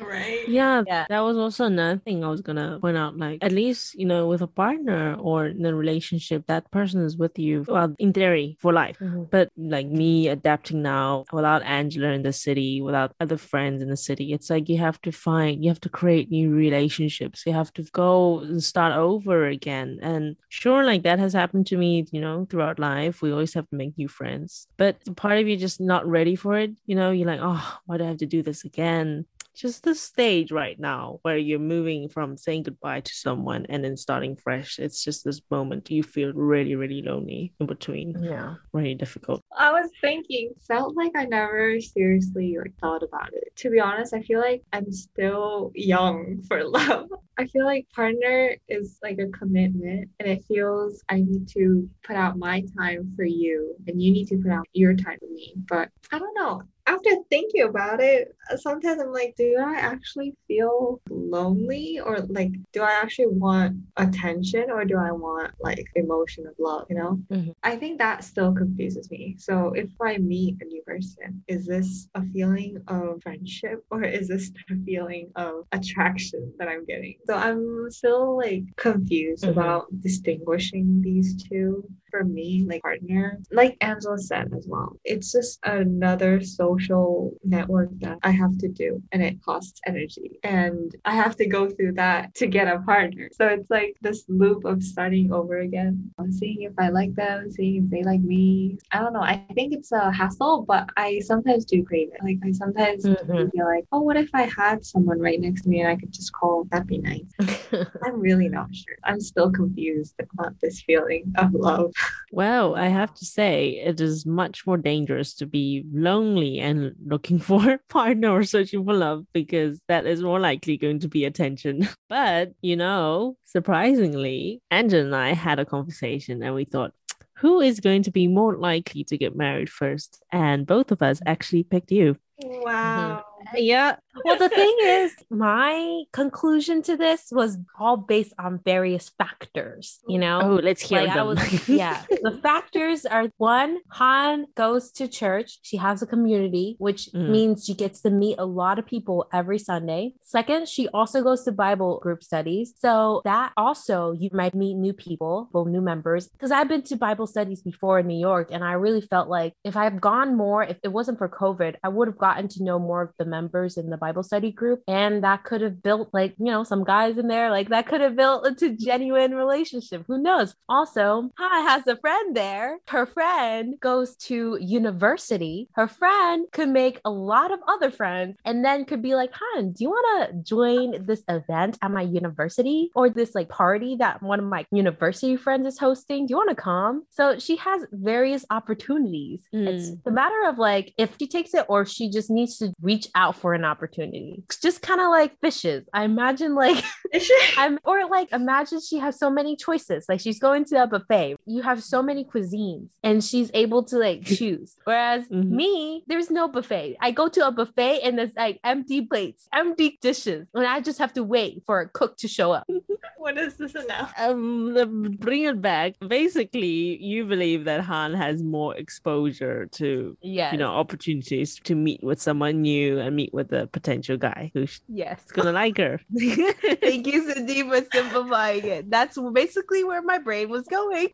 right? 0.09 0.39
Yeah, 0.47 0.83
Yeah. 0.87 1.05
that 1.09 1.19
was 1.21 1.37
also 1.37 1.65
another 1.65 1.99
thing 1.99 2.23
I 2.23 2.29
was 2.29 2.41
gonna 2.41 2.79
point 2.81 2.97
out. 2.97 3.17
Like, 3.17 3.43
at 3.43 3.51
least 3.51 3.95
you 3.95 4.05
know, 4.05 4.27
with 4.27 4.41
a 4.41 4.47
partner 4.47 5.15
or 5.19 5.47
in 5.47 5.65
a 5.65 5.73
relationship, 5.75 6.45
that 6.47 6.69
person 6.71 7.01
is 7.03 7.17
with 7.17 7.37
you. 7.37 7.65
Well, 7.67 7.95
in 7.99 8.13
theory, 8.13 8.57
for 8.59 8.73
life. 8.73 8.97
Mhm. 8.99 9.29
But 9.29 9.49
like 9.57 9.87
me 9.87 10.27
adapting 10.27 10.81
now 10.81 11.25
without 11.31 11.61
Angela 11.63 12.09
in 12.11 12.23
the 12.23 12.33
city, 12.33 12.81
without 12.81 13.13
other 13.19 13.37
friends 13.37 13.81
in 13.81 13.89
the 13.89 13.97
city, 13.97 14.33
it's 14.33 14.49
like 14.49 14.69
you 14.69 14.77
have 14.77 14.99
to 15.03 15.11
find, 15.11 15.63
you 15.63 15.69
have 15.69 15.81
to 15.81 15.89
create 15.89 16.31
new 16.31 16.49
relationships. 16.51 17.43
You 17.45 17.53
have 17.53 17.71
to 17.73 17.83
go 17.93 18.39
and 18.39 18.63
start 18.63 18.93
over 18.95 19.45
again. 19.47 19.99
And 20.01 20.35
sure, 20.49 20.83
like 20.83 21.03
that 21.03 21.19
has 21.19 21.33
happened 21.33 21.67
to 21.67 21.77
me, 21.77 22.05
you 22.11 22.21
know, 22.21 22.45
throughout 22.49 22.79
life. 22.79 23.21
We 23.21 23.31
always 23.31 23.53
have 23.53 23.69
to 23.69 23.75
make 23.75 23.97
new 23.97 24.07
friends. 24.07 24.67
But 24.77 24.95
part 25.15 25.37
of 25.39 25.47
you 25.47 25.57
just 25.57 25.79
not 25.81 26.07
ready 26.07 26.35
for 26.35 26.57
it. 26.57 26.71
You 26.85 26.95
know, 26.95 27.11
you're 27.11 27.27
like, 27.27 27.39
oh, 27.41 27.77
why 27.85 27.97
do 27.97 28.03
I 28.03 28.07
have 28.07 28.17
to 28.17 28.25
do 28.25 28.41
this 28.41 28.63
again? 28.65 29.25
Just 29.59 29.83
the 29.83 29.93
stage 29.93 30.51
right 30.51 30.79
now 30.79 31.19
where 31.23 31.37
you're 31.37 31.59
moving 31.59 32.07
from 32.07 32.37
saying 32.37 32.63
goodbye 32.63 33.01
to 33.01 33.13
someone 33.13 33.65
and 33.67 33.83
then 33.83 33.97
starting 33.97 34.35
fresh. 34.35 34.79
It's 34.79 35.03
just 35.03 35.25
this 35.25 35.41
moment 35.51 35.91
you 35.91 36.01
feel 36.01 36.31
really, 36.33 36.75
really 36.75 37.01
lonely 37.01 37.53
in 37.59 37.65
between. 37.65 38.15
Yeah. 38.23 38.55
Really 38.71 38.95
difficult. 38.95 39.41
I 39.57 39.71
was 39.71 39.89
thinking, 39.99 40.51
felt 40.65 40.95
like 40.95 41.11
I 41.15 41.25
never 41.25 41.79
seriously 41.81 42.57
like 42.57 42.73
thought 42.79 43.03
about 43.03 43.33
it. 43.33 43.53
To 43.57 43.69
be 43.69 43.79
honest, 43.79 44.13
I 44.13 44.21
feel 44.21 44.39
like 44.39 44.63
I'm 44.71 44.91
still 44.91 45.71
young 45.75 46.41
for 46.47 46.63
love. 46.67 47.09
I 47.37 47.45
feel 47.45 47.65
like 47.65 47.87
partner 47.93 48.55
is 48.67 48.97
like 49.03 49.19
a 49.19 49.27
commitment 49.27 50.09
and 50.19 50.29
it 50.29 50.43
feels 50.45 51.03
I 51.09 51.21
need 51.21 51.47
to 51.49 51.89
put 52.03 52.15
out 52.15 52.37
my 52.37 52.63
time 52.77 53.11
for 53.15 53.23
you 53.23 53.75
and 53.87 54.01
you 54.01 54.11
need 54.11 54.27
to 54.27 54.37
put 54.37 54.51
out 54.51 54.67
your 54.73 54.93
time 54.93 55.17
for 55.19 55.33
me. 55.33 55.53
But 55.67 55.89
I 56.11 56.19
don't 56.19 56.35
know. 56.35 56.63
After 56.89 57.11
thinking 57.29 57.61
about 57.61 57.99
it, 58.01 58.35
sometimes 58.57 58.99
I'm 58.99 59.13
like, 59.13 59.35
do 59.37 59.49
I 59.63 59.75
actually 59.75 60.33
feel 60.47 60.99
lonely 61.07 61.99
or 62.03 62.19
like 62.21 62.51
do 62.73 62.81
I 62.81 62.93
actually 63.03 63.27
want 63.27 63.77
attention 63.97 64.65
or 64.71 64.83
do 64.85 64.97
I 64.97 65.11
want 65.11 65.51
like 65.61 65.85
emotion 65.95 66.47
of 66.47 66.55
love, 66.57 66.87
you 66.89 66.97
know? 66.97 67.21
Mhm. 67.31 67.53
I 67.61 67.75
think 67.75 67.99
that 67.99 68.23
still 68.23 68.53
confuses 68.55 69.05
me. 69.11 69.35
So 69.37 69.53
if 69.83 69.89
I 70.01 70.17
meet 70.17 70.55
a 70.61 70.65
new 70.65 70.81
person, 70.81 71.43
is 71.47 71.67
this 71.67 72.09
a 72.15 72.23
feeling 72.33 72.81
of 72.87 73.21
friendship 73.21 73.85
or 73.91 74.03
is 74.03 74.27
this 74.27 74.51
a 74.71 74.75
feeling 74.87 75.29
of 75.35 75.65
attraction 75.71 76.41
that 76.57 76.67
I'm 76.67 76.85
getting? 76.85 77.17
So 77.27 77.35
I'm 77.35 77.91
still 77.91 78.35
like 78.35 78.63
confused 78.77 79.43
Mhm. 79.43 79.51
about 79.51 79.85
distinguishing 80.01 81.01
these 81.03 81.29
two. 81.43 81.87
For 82.11 82.23
me, 82.23 82.65
like 82.67 82.81
partner, 82.81 83.39
like 83.51 83.77
Angela 83.81 84.17
said 84.17 84.51
as 84.57 84.65
well, 84.67 84.97
it's 85.05 85.31
just 85.31 85.59
another 85.63 86.41
social 86.41 87.33
network 87.43 87.89
that 87.99 88.17
I 88.23 88.31
have 88.31 88.57
to 88.59 88.67
do 88.67 89.01
and 89.11 89.21
it 89.21 89.41
costs 89.43 89.79
energy. 89.85 90.39
And 90.43 90.95
I 91.05 91.13
have 91.15 91.35
to 91.37 91.45
go 91.47 91.69
through 91.69 91.93
that 91.93 92.33
to 92.35 92.47
get 92.47 92.67
a 92.67 92.79
partner. 92.79 93.29
So 93.33 93.47
it's 93.47 93.69
like 93.69 93.95
this 94.01 94.23
loop 94.27 94.65
of 94.65 94.81
starting 94.83 95.31
over 95.31 95.59
again. 95.59 96.11
Seeing 96.31 96.63
if 96.63 96.73
I 96.79 96.89
like 96.89 97.13
them, 97.15 97.51
seeing 97.51 97.83
if 97.83 97.89
they 97.89 98.03
like 98.03 98.21
me. 98.21 98.77
I 98.91 98.99
don't 98.99 99.13
know. 99.13 99.21
I 99.21 99.45
think 99.53 99.73
it's 99.73 99.91
a 99.91 100.11
hassle, 100.11 100.63
but 100.67 100.89
I 100.97 101.19
sometimes 101.19 101.65
do 101.65 101.83
crave 101.83 102.09
it. 102.13 102.23
Like 102.23 102.39
I 102.43 102.51
sometimes 102.51 103.05
Mhm. 103.05 103.51
feel 103.51 103.65
like, 103.65 103.85
oh, 103.91 104.01
what 104.01 104.17
if 104.17 104.29
I 104.33 104.43
had 104.43 104.83
someone 104.85 105.19
right 105.19 105.39
next 105.39 105.63
to 105.63 105.69
me 105.69 105.81
and 105.81 105.89
I 105.89 105.95
could 105.95 106.11
just 106.11 106.31
call? 106.33 106.65
That'd 106.71 106.87
be 106.87 106.97
nice. 106.97 107.25
I'm 108.03 108.19
really 108.19 108.49
not 108.49 108.73
sure. 108.73 108.95
I'm 109.03 109.19
still 109.21 109.51
confused 109.51 110.15
about 110.19 110.59
this 110.61 110.81
feeling 110.81 111.31
of 111.37 111.53
love. 111.53 111.93
Well, 112.31 112.75
I 112.75 112.87
have 112.87 113.13
to 113.15 113.25
say, 113.25 113.81
it 113.83 113.99
is 113.99 114.25
much 114.25 114.67
more 114.67 114.77
dangerous 114.77 115.33
to 115.35 115.45
be 115.45 115.83
lonely 115.91 116.59
and 116.59 116.93
looking 117.05 117.39
for 117.49 117.71
a 117.71 117.79
partner 117.89 118.31
or 118.31 118.43
searching 118.43 118.85
for 118.85 118.93
love 118.93 119.25
because 119.33 119.81
that 119.87 120.05
is 120.05 120.21
more 120.21 120.39
likely 120.39 120.77
going 120.77 120.99
to 120.99 121.07
be 121.07 121.25
attention. 121.25 121.87
But, 122.09 122.53
you 122.61 122.75
know, 122.75 123.37
surprisingly, 123.45 124.61
Angela 124.71 125.05
and 125.05 125.15
I 125.15 125.33
had 125.33 125.59
a 125.59 125.65
conversation 125.65 126.41
and 126.41 126.55
we 126.55 126.65
thought, 126.65 126.93
who 127.37 127.61
is 127.61 127.79
going 127.79 128.03
to 128.03 128.11
be 128.11 128.27
more 128.27 128.57
likely 128.57 129.03
to 129.05 129.17
get 129.17 129.35
married 129.35 129.69
first? 129.69 130.21
And 130.31 130.65
both 130.65 130.91
of 130.91 131.01
us 131.01 131.21
actually 131.25 131.63
picked 131.63 131.91
you. 131.91 132.17
Wow. 132.41 133.23
Mm-hmm. 133.41 133.57
Yeah. 133.57 133.95
Well, 134.25 134.37
the 134.37 134.49
thing 134.49 134.75
is, 134.83 135.13
my 135.29 136.03
conclusion 136.13 136.81
to 136.83 136.97
this 136.97 137.27
was 137.31 137.57
all 137.79 137.97
based 137.97 138.33
on 138.39 138.59
various 138.65 139.09
factors, 139.17 139.99
you 140.07 140.17
know? 140.19 140.39
Oh, 140.41 140.55
let's 140.55 140.81
hear 140.81 141.01
Like 141.03 141.13
them. 141.13 141.27
was, 141.27 141.69
yeah. 141.69 142.03
The 142.09 142.39
factors 142.41 143.05
are 143.05 143.27
one, 143.37 143.79
Han 143.91 144.47
goes 144.55 144.91
to 144.93 145.07
church. 145.07 145.59
She 145.61 145.77
has 145.77 146.01
a 146.01 146.07
community, 146.07 146.75
which 146.79 147.09
Mm. 147.13 147.29
means 147.29 147.65
she 147.65 147.73
gets 147.73 148.01
to 148.01 148.09
meet 148.09 148.35
a 148.37 148.45
lot 148.45 148.77
of 148.79 148.85
people 148.85 149.27
every 149.33 149.57
Sunday. 149.59 150.13
Second, 150.21 150.67
she 150.67 150.87
also 150.89 151.23
goes 151.23 151.43
to 151.43 151.51
Bible 151.51 151.99
group 152.03 152.23
studies. 152.23 152.73
So 152.77 153.21
that 153.25 153.51
also 153.57 154.11
you 154.11 154.29
might 154.33 154.53
meet 154.53 154.75
new 154.75 154.93
people, 154.93 155.49
well, 155.53 155.65
new 155.65 155.81
members. 155.81 156.27
Because 156.27 156.51
I've 156.51 156.67
been 156.67 156.83
to 156.83 156.95
Bible 156.97 157.27
studies 157.27 157.61
before 157.61 157.99
in 157.99 158.07
New 158.07 158.19
York, 158.19 158.49
and 158.51 158.63
I 158.63 158.73
really 158.73 159.01
felt 159.01 159.29
like 159.29 159.53
if 159.63 159.75
I 159.77 159.83
had 159.85 160.01
gone 160.01 160.35
more, 160.35 160.63
if 160.63 160.77
it 160.83 160.89
wasn't 160.91 161.17
for 161.17 161.29
COVID, 161.29 161.75
I 161.83 161.89
would 161.89 162.07
have 162.07 162.17
gotten 162.17 162.47
to 162.49 162.63
know 162.63 162.79
more 162.79 163.01
of 163.03 163.09
the 163.17 163.25
members 163.25 163.77
in 163.77 163.89
the 163.89 163.97
Bible 163.97 164.08
study 164.23 164.51
group. 164.51 164.81
And 164.87 165.23
that 165.23 165.43
could 165.43 165.61
have 165.61 165.81
built 165.81 166.09
like, 166.13 166.35
you 166.37 166.51
know, 166.51 166.63
some 166.63 166.83
guys 166.83 167.17
in 167.17 167.27
there, 167.27 167.49
like 167.49 167.69
that 167.69 167.87
could 167.87 168.01
have 168.01 168.15
built 168.15 168.47
into 168.47 168.75
genuine 168.79 169.33
relationship. 169.35 170.03
Who 170.07 170.21
knows? 170.21 170.55
Also, 170.67 171.29
Han 171.37 171.67
has 171.67 171.87
a 171.87 171.97
friend 171.97 172.35
there. 172.35 172.79
Her 172.87 173.05
friend 173.05 173.75
goes 173.79 174.15
to 174.17 174.57
university. 174.61 175.69
Her 175.73 175.87
friend 175.87 176.45
could 176.51 176.69
make 176.69 176.99
a 177.05 177.11
lot 177.11 177.51
of 177.51 177.59
other 177.67 177.91
friends 177.91 178.37
and 178.45 178.63
then 178.63 178.85
could 178.85 179.01
be 179.01 179.15
like, 179.15 179.31
Han, 179.33 179.71
do 179.71 179.83
you 179.83 179.89
want 179.89 180.29
to 180.29 180.37
join 180.43 181.05
this 181.05 181.23
event 181.27 181.77
at 181.81 181.91
my 181.91 182.01
university 182.01 182.91
or 182.95 183.09
this 183.09 183.35
like 183.35 183.49
party 183.49 183.95
that 183.97 184.21
one 184.21 184.39
of 184.39 184.45
my 184.45 184.65
university 184.71 185.35
friends 185.35 185.67
is 185.67 185.79
hosting? 185.79 186.25
Do 186.25 186.31
you 186.31 186.37
want 186.37 186.49
to 186.49 186.55
come? 186.55 187.03
So 187.09 187.39
she 187.39 187.55
has 187.57 187.85
various 187.91 188.45
opportunities. 188.49 189.47
It's 189.51 189.91
mm. 189.91 190.03
the 190.03 190.11
matter 190.11 190.47
of 190.47 190.57
like 190.57 190.93
if 190.97 191.15
she 191.19 191.27
takes 191.27 191.53
it 191.53 191.65
or 191.67 191.85
she 191.85 192.09
just 192.09 192.29
needs 192.29 192.57
to 192.57 192.73
reach 192.81 193.07
out 193.15 193.35
for 193.35 193.53
an 193.53 193.65
opportunity. 193.65 193.98
It's 193.99 194.59
just 194.59 194.81
kind 194.81 195.01
of 195.01 195.09
like 195.09 195.39
fishes. 195.41 195.87
I 195.93 196.03
imagine 196.05 196.55
like 196.55 196.83
I'm 197.57 197.79
or 197.83 198.07
like 198.09 198.31
imagine 198.31 198.79
she 198.81 198.97
has 198.99 199.17
so 199.17 199.29
many 199.29 199.55
choices. 199.55 200.05
Like 200.09 200.19
she's 200.19 200.39
going 200.39 200.65
to 200.65 200.83
a 200.83 200.87
buffet. 200.87 201.37
You 201.45 201.61
have 201.61 201.83
so 201.83 202.01
many 202.01 202.23
cuisines 202.25 202.91
and 203.03 203.23
she's 203.23 203.51
able 203.53 203.83
to 203.85 203.97
like 203.97 204.23
choose. 204.25 204.75
Whereas 204.83 205.27
Mhm. 205.29 205.49
me, 205.49 206.03
there's 206.07 206.29
no 206.31 206.47
buffet. 206.47 206.97
I 207.01 207.11
go 207.11 207.27
to 207.29 207.47
a 207.47 207.51
buffet 207.51 208.01
and 208.03 208.17
there's 208.17 208.35
like 208.35 208.59
empty 208.63 209.01
plates, 209.05 209.47
empty 209.53 209.97
dishes. 210.01 210.47
And 210.53 210.65
I 210.65 210.81
just 210.81 210.99
have 210.99 211.13
to 211.13 211.23
wait 211.23 211.63
for 211.65 211.79
a 211.81 211.87
cook 211.89 212.17
to 212.17 212.27
show 212.27 212.51
up. 212.51 212.67
what 213.17 213.37
is 213.37 213.55
this 213.55 213.75
now? 213.87 214.09
um 214.17 215.17
bring 215.19 215.43
it 215.43 215.61
back 215.61 215.93
basically 216.07 216.97
you 217.03 217.25
believe 217.25 217.65
that 217.65 217.81
han 217.81 218.13
has 218.13 218.41
more 218.43 218.75
exposure 218.77 219.65
to 219.71 220.17
Yes. 220.21 220.53
you 220.53 220.57
know 220.59 220.69
opportunities 220.71 221.59
to 221.63 221.75
meet 221.75 222.01
with 222.03 222.21
someone 222.21 222.61
new 222.61 222.99
and 222.99 223.15
meet 223.15 223.33
with 223.33 223.51
a 223.51 223.67
potential 223.79 224.17
guy 224.17 224.51
who's 224.53 224.81
Yes. 224.87 225.23
gonna 225.31 225.51
like 225.53 225.77
her 225.77 225.99
Thank 226.17 227.07
you, 227.07 227.31
Cindy, 227.31 227.63
for 227.63 227.81
simplifying 227.93 228.65
it. 228.65 228.89
That's 228.89 229.17
basically 229.33 229.83
where 229.83 230.01
my 230.01 230.17
brain 230.17 230.49
was 230.49 230.67
going. 230.67 231.09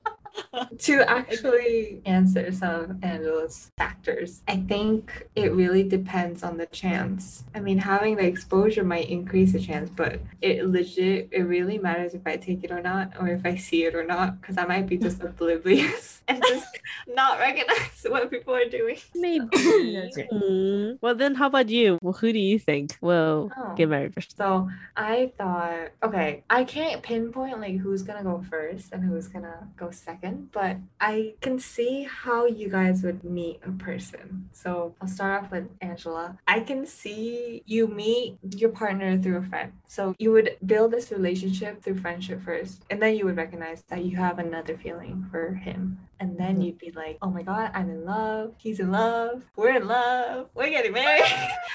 To 0.80 1.10
actually 1.10 2.02
answer 2.06 2.52
some 2.52 2.74
of 2.82 3.04
Angela's 3.04 3.72
factors, 3.78 4.42
I 4.48 4.58
think 4.58 5.28
it 5.36 5.52
really 5.54 5.84
depends 5.84 6.44
on 6.44 6.58
the 6.58 6.66
chance. 6.68 7.44
I 7.54 7.60
mean, 7.60 7.78
having 7.78 8.16
the 8.16 8.26
exposure 8.26 8.84
might 8.84 9.10
increase 9.10 9.54
the 9.54 9.60
chance, 9.60 9.90
but 9.90 10.20
it 10.42 10.66
legit, 10.66 11.30
it 11.32 11.44
really 11.44 11.78
matters 11.78 12.14
if 12.14 12.26
I 12.26 12.38
take 12.38 12.64
it 12.64 12.72
or 12.72 12.82
not, 12.82 13.14
or 13.20 13.28
if 13.30 13.46
I 13.46 13.56
see 13.56 13.86
it 13.86 13.96
or 13.96 14.04
not, 14.04 14.40
because 14.42 14.58
I 14.58 14.66
might 14.66 14.88
be 14.88 14.98
just 14.98 15.22
oblivious 15.22 16.22
and 16.28 16.42
just 16.48 16.68
not 17.08 17.40
recognize 17.40 18.06
what 18.08 18.30
people 18.32 18.56
are 18.56 18.66
doing. 18.70 18.98
maybe 19.14 19.46
That's 19.52 20.18
right. 20.18 20.30
Mm. 20.32 20.98
well 21.02 21.16
then 21.16 21.36
how 21.36 21.48
about 21.48 21.70
you 21.70 21.98
well, 22.02 22.14
who 22.14 22.32
do 22.34 22.40
you 22.40 22.58
think 22.60 22.98
will 23.02 23.52
Oh. 23.58 23.74
get 23.76 23.90
married 23.90 24.14
first 24.14 24.36
So 24.38 24.70
I 24.98 25.32
thought, 25.38 25.90
okay, 26.04 26.44
I 26.50 26.64
can't 26.64 27.02
pinpoint 27.04 27.60
like 27.60 27.78
who's 27.78 28.02
gonna 28.02 28.24
go 28.24 28.44
first 28.50 28.92
and 28.92 29.04
who's 29.04 29.28
gonna 29.28 29.68
go 29.78 29.92
second, 29.92 30.25
but 30.34 30.78
I 31.00 31.36
can 31.42 31.60
see 31.60 32.08
how 32.10 32.46
you 32.46 32.70
guys 32.70 33.04
would 33.04 33.24
meet 33.24 33.60
a 33.66 33.72
person. 33.72 34.50
So 34.54 34.96
I'll 35.02 35.08
start 35.08 35.44
off 35.44 35.52
with 35.52 35.68
Angela. 35.82 36.38
I 36.48 36.60
can 36.60 36.86
see 36.86 37.64
you 37.66 37.88
meet 37.88 38.38
your 38.56 38.70
partner 38.70 39.22
through 39.22 39.38
a 39.38 39.44
friend. 39.44 39.74
So 39.88 40.16
you 40.18 40.32
would 40.32 40.58
build 40.66 40.92
this 40.92 41.12
relationship 41.12 41.82
through 41.82 42.00
friendship 42.00 42.44
first, 42.44 42.84
and 42.90 43.02
then 43.02 43.16
you 43.16 43.26
would 43.26 43.38
recognize 43.38 43.84
that 43.90 44.04
you 44.04 44.18
have 44.18 44.40
another 44.40 44.78
feeling 44.78 45.28
for 45.32 45.54
him. 45.54 46.00
And 46.20 46.38
then 46.38 46.58
Mhm. 46.60 46.66
you'd 46.66 46.78
be 46.78 46.92
like, 46.92 47.18
oh 47.22 47.30
my 47.30 47.44
god, 47.44 47.72
I'm 47.74 47.90
in 47.90 48.06
love. 48.06 48.54
He's 48.58 48.80
in 48.80 48.92
love. 48.92 49.44
We're 49.58 49.76
in 49.76 49.88
love. 49.88 50.50
We're 50.54 50.70
getting 50.70 50.94
married. 50.94 51.24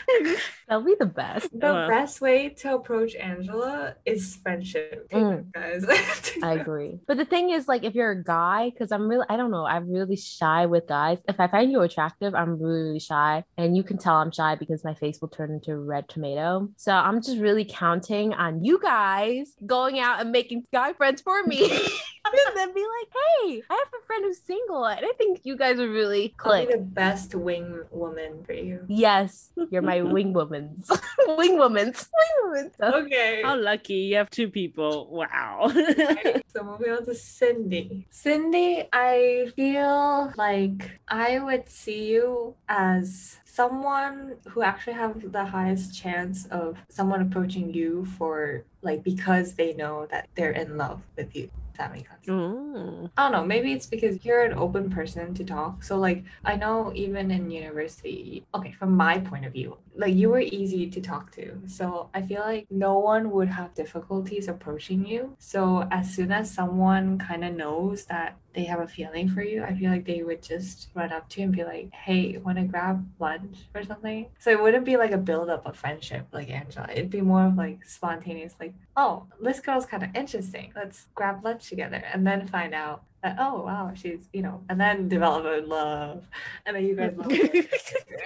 That'll 0.68 0.84
be 0.84 0.94
the 0.98 1.06
best. 1.06 1.50
The 1.52 1.66
Wow. 1.72 1.88
best 1.88 2.20
way 2.20 2.48
to 2.48 2.74
approach 2.74 3.14
Angela 3.16 3.96
is 4.06 4.36
friendship, 4.36 5.10
Mm. 5.10 5.52
guys. 5.52 5.84
I 6.42 6.54
agree. 6.54 7.00
But 7.06 7.16
the 7.18 7.24
thing 7.24 7.50
is, 7.50 7.68
like, 7.68 7.84
if 7.84 7.94
you're 7.94 8.12
a 8.12 8.22
guy, 8.24 8.70
because 8.70 8.92
I'm 8.92 9.08
really, 9.08 9.26
I 9.28 9.36
don't 9.36 9.50
know, 9.50 9.66
I'm 9.66 9.90
really 9.92 10.16
shy 10.16 10.66
with 10.66 10.86
guys. 10.86 11.18
If 11.28 11.38
I 11.40 11.48
find 11.48 11.70
you 11.70 11.80
attractive, 11.82 12.34
I'm 12.34 12.58
really, 12.60 12.82
really 12.82 13.00
shy. 13.00 13.44
And 13.58 13.76
you 13.76 13.82
can 13.82 13.98
tell 13.98 14.14
I'm 14.16 14.32
shy 14.32 14.54
because 14.54 14.84
my 14.84 14.94
face 14.94 15.20
will 15.20 15.28
turn 15.28 15.50
into 15.50 15.72
a 15.72 15.78
red 15.78 16.08
tomato. 16.08 16.68
So 16.76 16.92
I'm 16.92 17.20
just 17.20 17.38
really 17.38 17.64
counting 17.64 18.32
on 18.32 18.64
you 18.64 18.78
guys 18.80 19.54
going 19.66 19.98
out 19.98 20.20
and 20.20 20.30
making 20.32 20.64
guy 20.72 20.92
friends 20.94 21.20
for 21.20 21.42
me. 21.44 21.62
and 21.70 22.56
then 22.56 22.72
be 22.74 22.80
like, 22.80 22.99
hey, 23.12 23.62
I 23.68 23.74
have 23.74 24.00
a 24.00 24.06
friend 24.06 24.24
who's 24.24 24.40
single. 24.40 24.84
And 24.84 25.04
I 25.04 25.12
think 25.18 25.40
you 25.44 25.56
guys 25.56 25.78
would 25.78 25.90
really 25.90 26.34
I'll 26.44 26.66
be 26.66 26.72
the 26.72 26.78
best 26.78 27.34
wing 27.34 27.84
woman 27.90 28.44
for 28.44 28.52
you. 28.52 28.84
Yes, 28.88 29.50
you're 29.70 29.82
my 29.82 30.02
wing 30.14 30.32
womans. 30.32 30.88
wing 31.36 31.56
womans. 31.56 32.06
Wing 32.20 32.70
womans. 32.80 32.80
Okay. 32.80 33.42
How 33.42 33.56
lucky 33.56 33.94
you 33.94 34.16
have 34.16 34.30
two 34.30 34.48
people. 34.48 35.08
Wow. 35.10 35.70
Okay, 35.70 36.42
so 36.46 36.62
moving 36.62 36.90
on 36.90 37.04
to 37.06 37.14
Cindy. 37.14 38.06
Cindy, 38.10 38.88
I 38.92 39.50
feel 39.56 40.32
like 40.36 41.00
I 41.08 41.38
would 41.38 41.68
see 41.68 42.10
you 42.10 42.54
as 42.68 43.38
someone 43.44 44.36
who 44.48 44.62
actually 44.62 44.94
have 44.94 45.32
the 45.32 45.44
highest 45.44 45.96
chance 45.96 46.46
of 46.46 46.78
someone 46.88 47.20
approaching 47.20 47.72
you 47.72 48.04
for 48.18 48.64
like 48.82 49.02
because 49.02 49.54
they 49.54 49.72
know 49.74 50.06
that 50.10 50.28
they're 50.34 50.52
in 50.52 50.76
love 50.76 51.02
with 51.16 51.34
you. 51.34 51.50
If 51.72 51.78
that 51.78 51.92
makes 51.92 52.08
sense. 52.08 52.19
Mm. 52.30 53.10
I 53.16 53.22
don't 53.24 53.32
know. 53.32 53.44
Maybe 53.44 53.72
it's 53.72 53.86
because 53.86 54.24
you're 54.24 54.44
an 54.44 54.54
open 54.54 54.88
person 54.88 55.34
to 55.34 55.44
talk. 55.44 55.82
So, 55.82 55.98
like, 55.98 56.22
I 56.44 56.54
know 56.54 56.92
even 56.94 57.32
in 57.32 57.50
university, 57.50 58.46
okay, 58.54 58.70
from 58.72 58.96
my 58.96 59.18
point 59.18 59.46
of 59.46 59.52
view, 59.52 59.78
like, 59.96 60.14
you 60.14 60.30
were 60.30 60.40
easy 60.40 60.88
to 60.88 61.00
talk 61.00 61.32
to. 61.32 61.58
So, 61.66 62.08
I 62.14 62.22
feel 62.22 62.40
like 62.42 62.66
no 62.70 62.98
one 62.98 63.32
would 63.32 63.48
have 63.48 63.74
difficulties 63.74 64.46
approaching 64.46 65.04
you. 65.04 65.34
So, 65.38 65.88
as 65.90 66.14
soon 66.14 66.30
as 66.30 66.48
someone 66.48 67.18
kind 67.18 67.44
of 67.44 67.54
knows 67.54 68.04
that 68.04 68.36
they 68.52 68.64
have 68.64 68.80
a 68.80 68.86
feeling 68.86 69.28
for 69.28 69.42
you, 69.42 69.62
I 69.62 69.74
feel 69.74 69.90
like 69.90 70.06
they 70.06 70.22
would 70.22 70.42
just 70.42 70.88
run 70.94 71.12
up 71.12 71.28
to 71.30 71.40
you 71.40 71.44
and 71.46 71.54
be 71.54 71.64
like, 71.64 71.92
hey, 71.92 72.36
want 72.38 72.58
to 72.58 72.64
grab 72.64 73.06
lunch 73.18 73.58
or 73.74 73.82
something? 73.82 74.26
So, 74.38 74.52
it 74.52 74.62
wouldn't 74.62 74.84
be 74.84 74.96
like 74.96 75.10
a 75.10 75.18
buildup 75.18 75.66
of 75.66 75.76
friendship 75.76 76.28
like 76.32 76.48
Angela. 76.48 76.88
It'd 76.92 77.10
be 77.10 77.22
more 77.22 77.46
of 77.46 77.56
like 77.56 77.84
spontaneous, 77.84 78.54
like, 78.60 78.74
oh, 78.96 79.26
this 79.40 79.58
girl's 79.58 79.86
kind 79.86 80.04
of 80.04 80.14
interesting. 80.14 80.72
Let's 80.76 81.08
grab 81.16 81.44
lunch 81.44 81.68
together. 81.68 82.02
And 82.12 82.19
then 82.26 82.46
find 82.46 82.74
out 82.74 83.04
that, 83.22 83.36
oh, 83.38 83.62
wow, 83.62 83.92
she's, 83.94 84.28
you 84.32 84.40
know, 84.42 84.62
and 84.70 84.80
then 84.80 85.08
develop 85.08 85.44
a 85.44 85.66
love. 85.66 86.24
And 86.66 86.74
then 86.76 86.86
you 86.86 86.96
guys 86.96 87.16
love 87.16 87.30
each 87.32 87.40
other. 87.40 87.68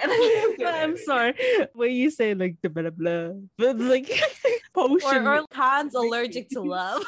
And 0.03 0.11
then 0.13 0.23
you 0.23 0.55
get 0.59 0.75
I'm 0.75 0.91
married. 0.91 0.99
sorry. 1.05 1.35
When 1.75 1.91
you 1.93 2.11
say 2.11 2.35
like 2.35 2.57
the 2.63 2.69
blah 2.71 2.91
blah, 2.91 3.31
but 3.59 3.77
it's 3.77 3.83
like 3.83 4.09
Or, 4.77 4.89
potion. 4.89 5.27
or 5.27 5.45
Han's 5.53 5.95
allergic 5.95 6.49
to 6.51 6.61
love. 6.77 7.05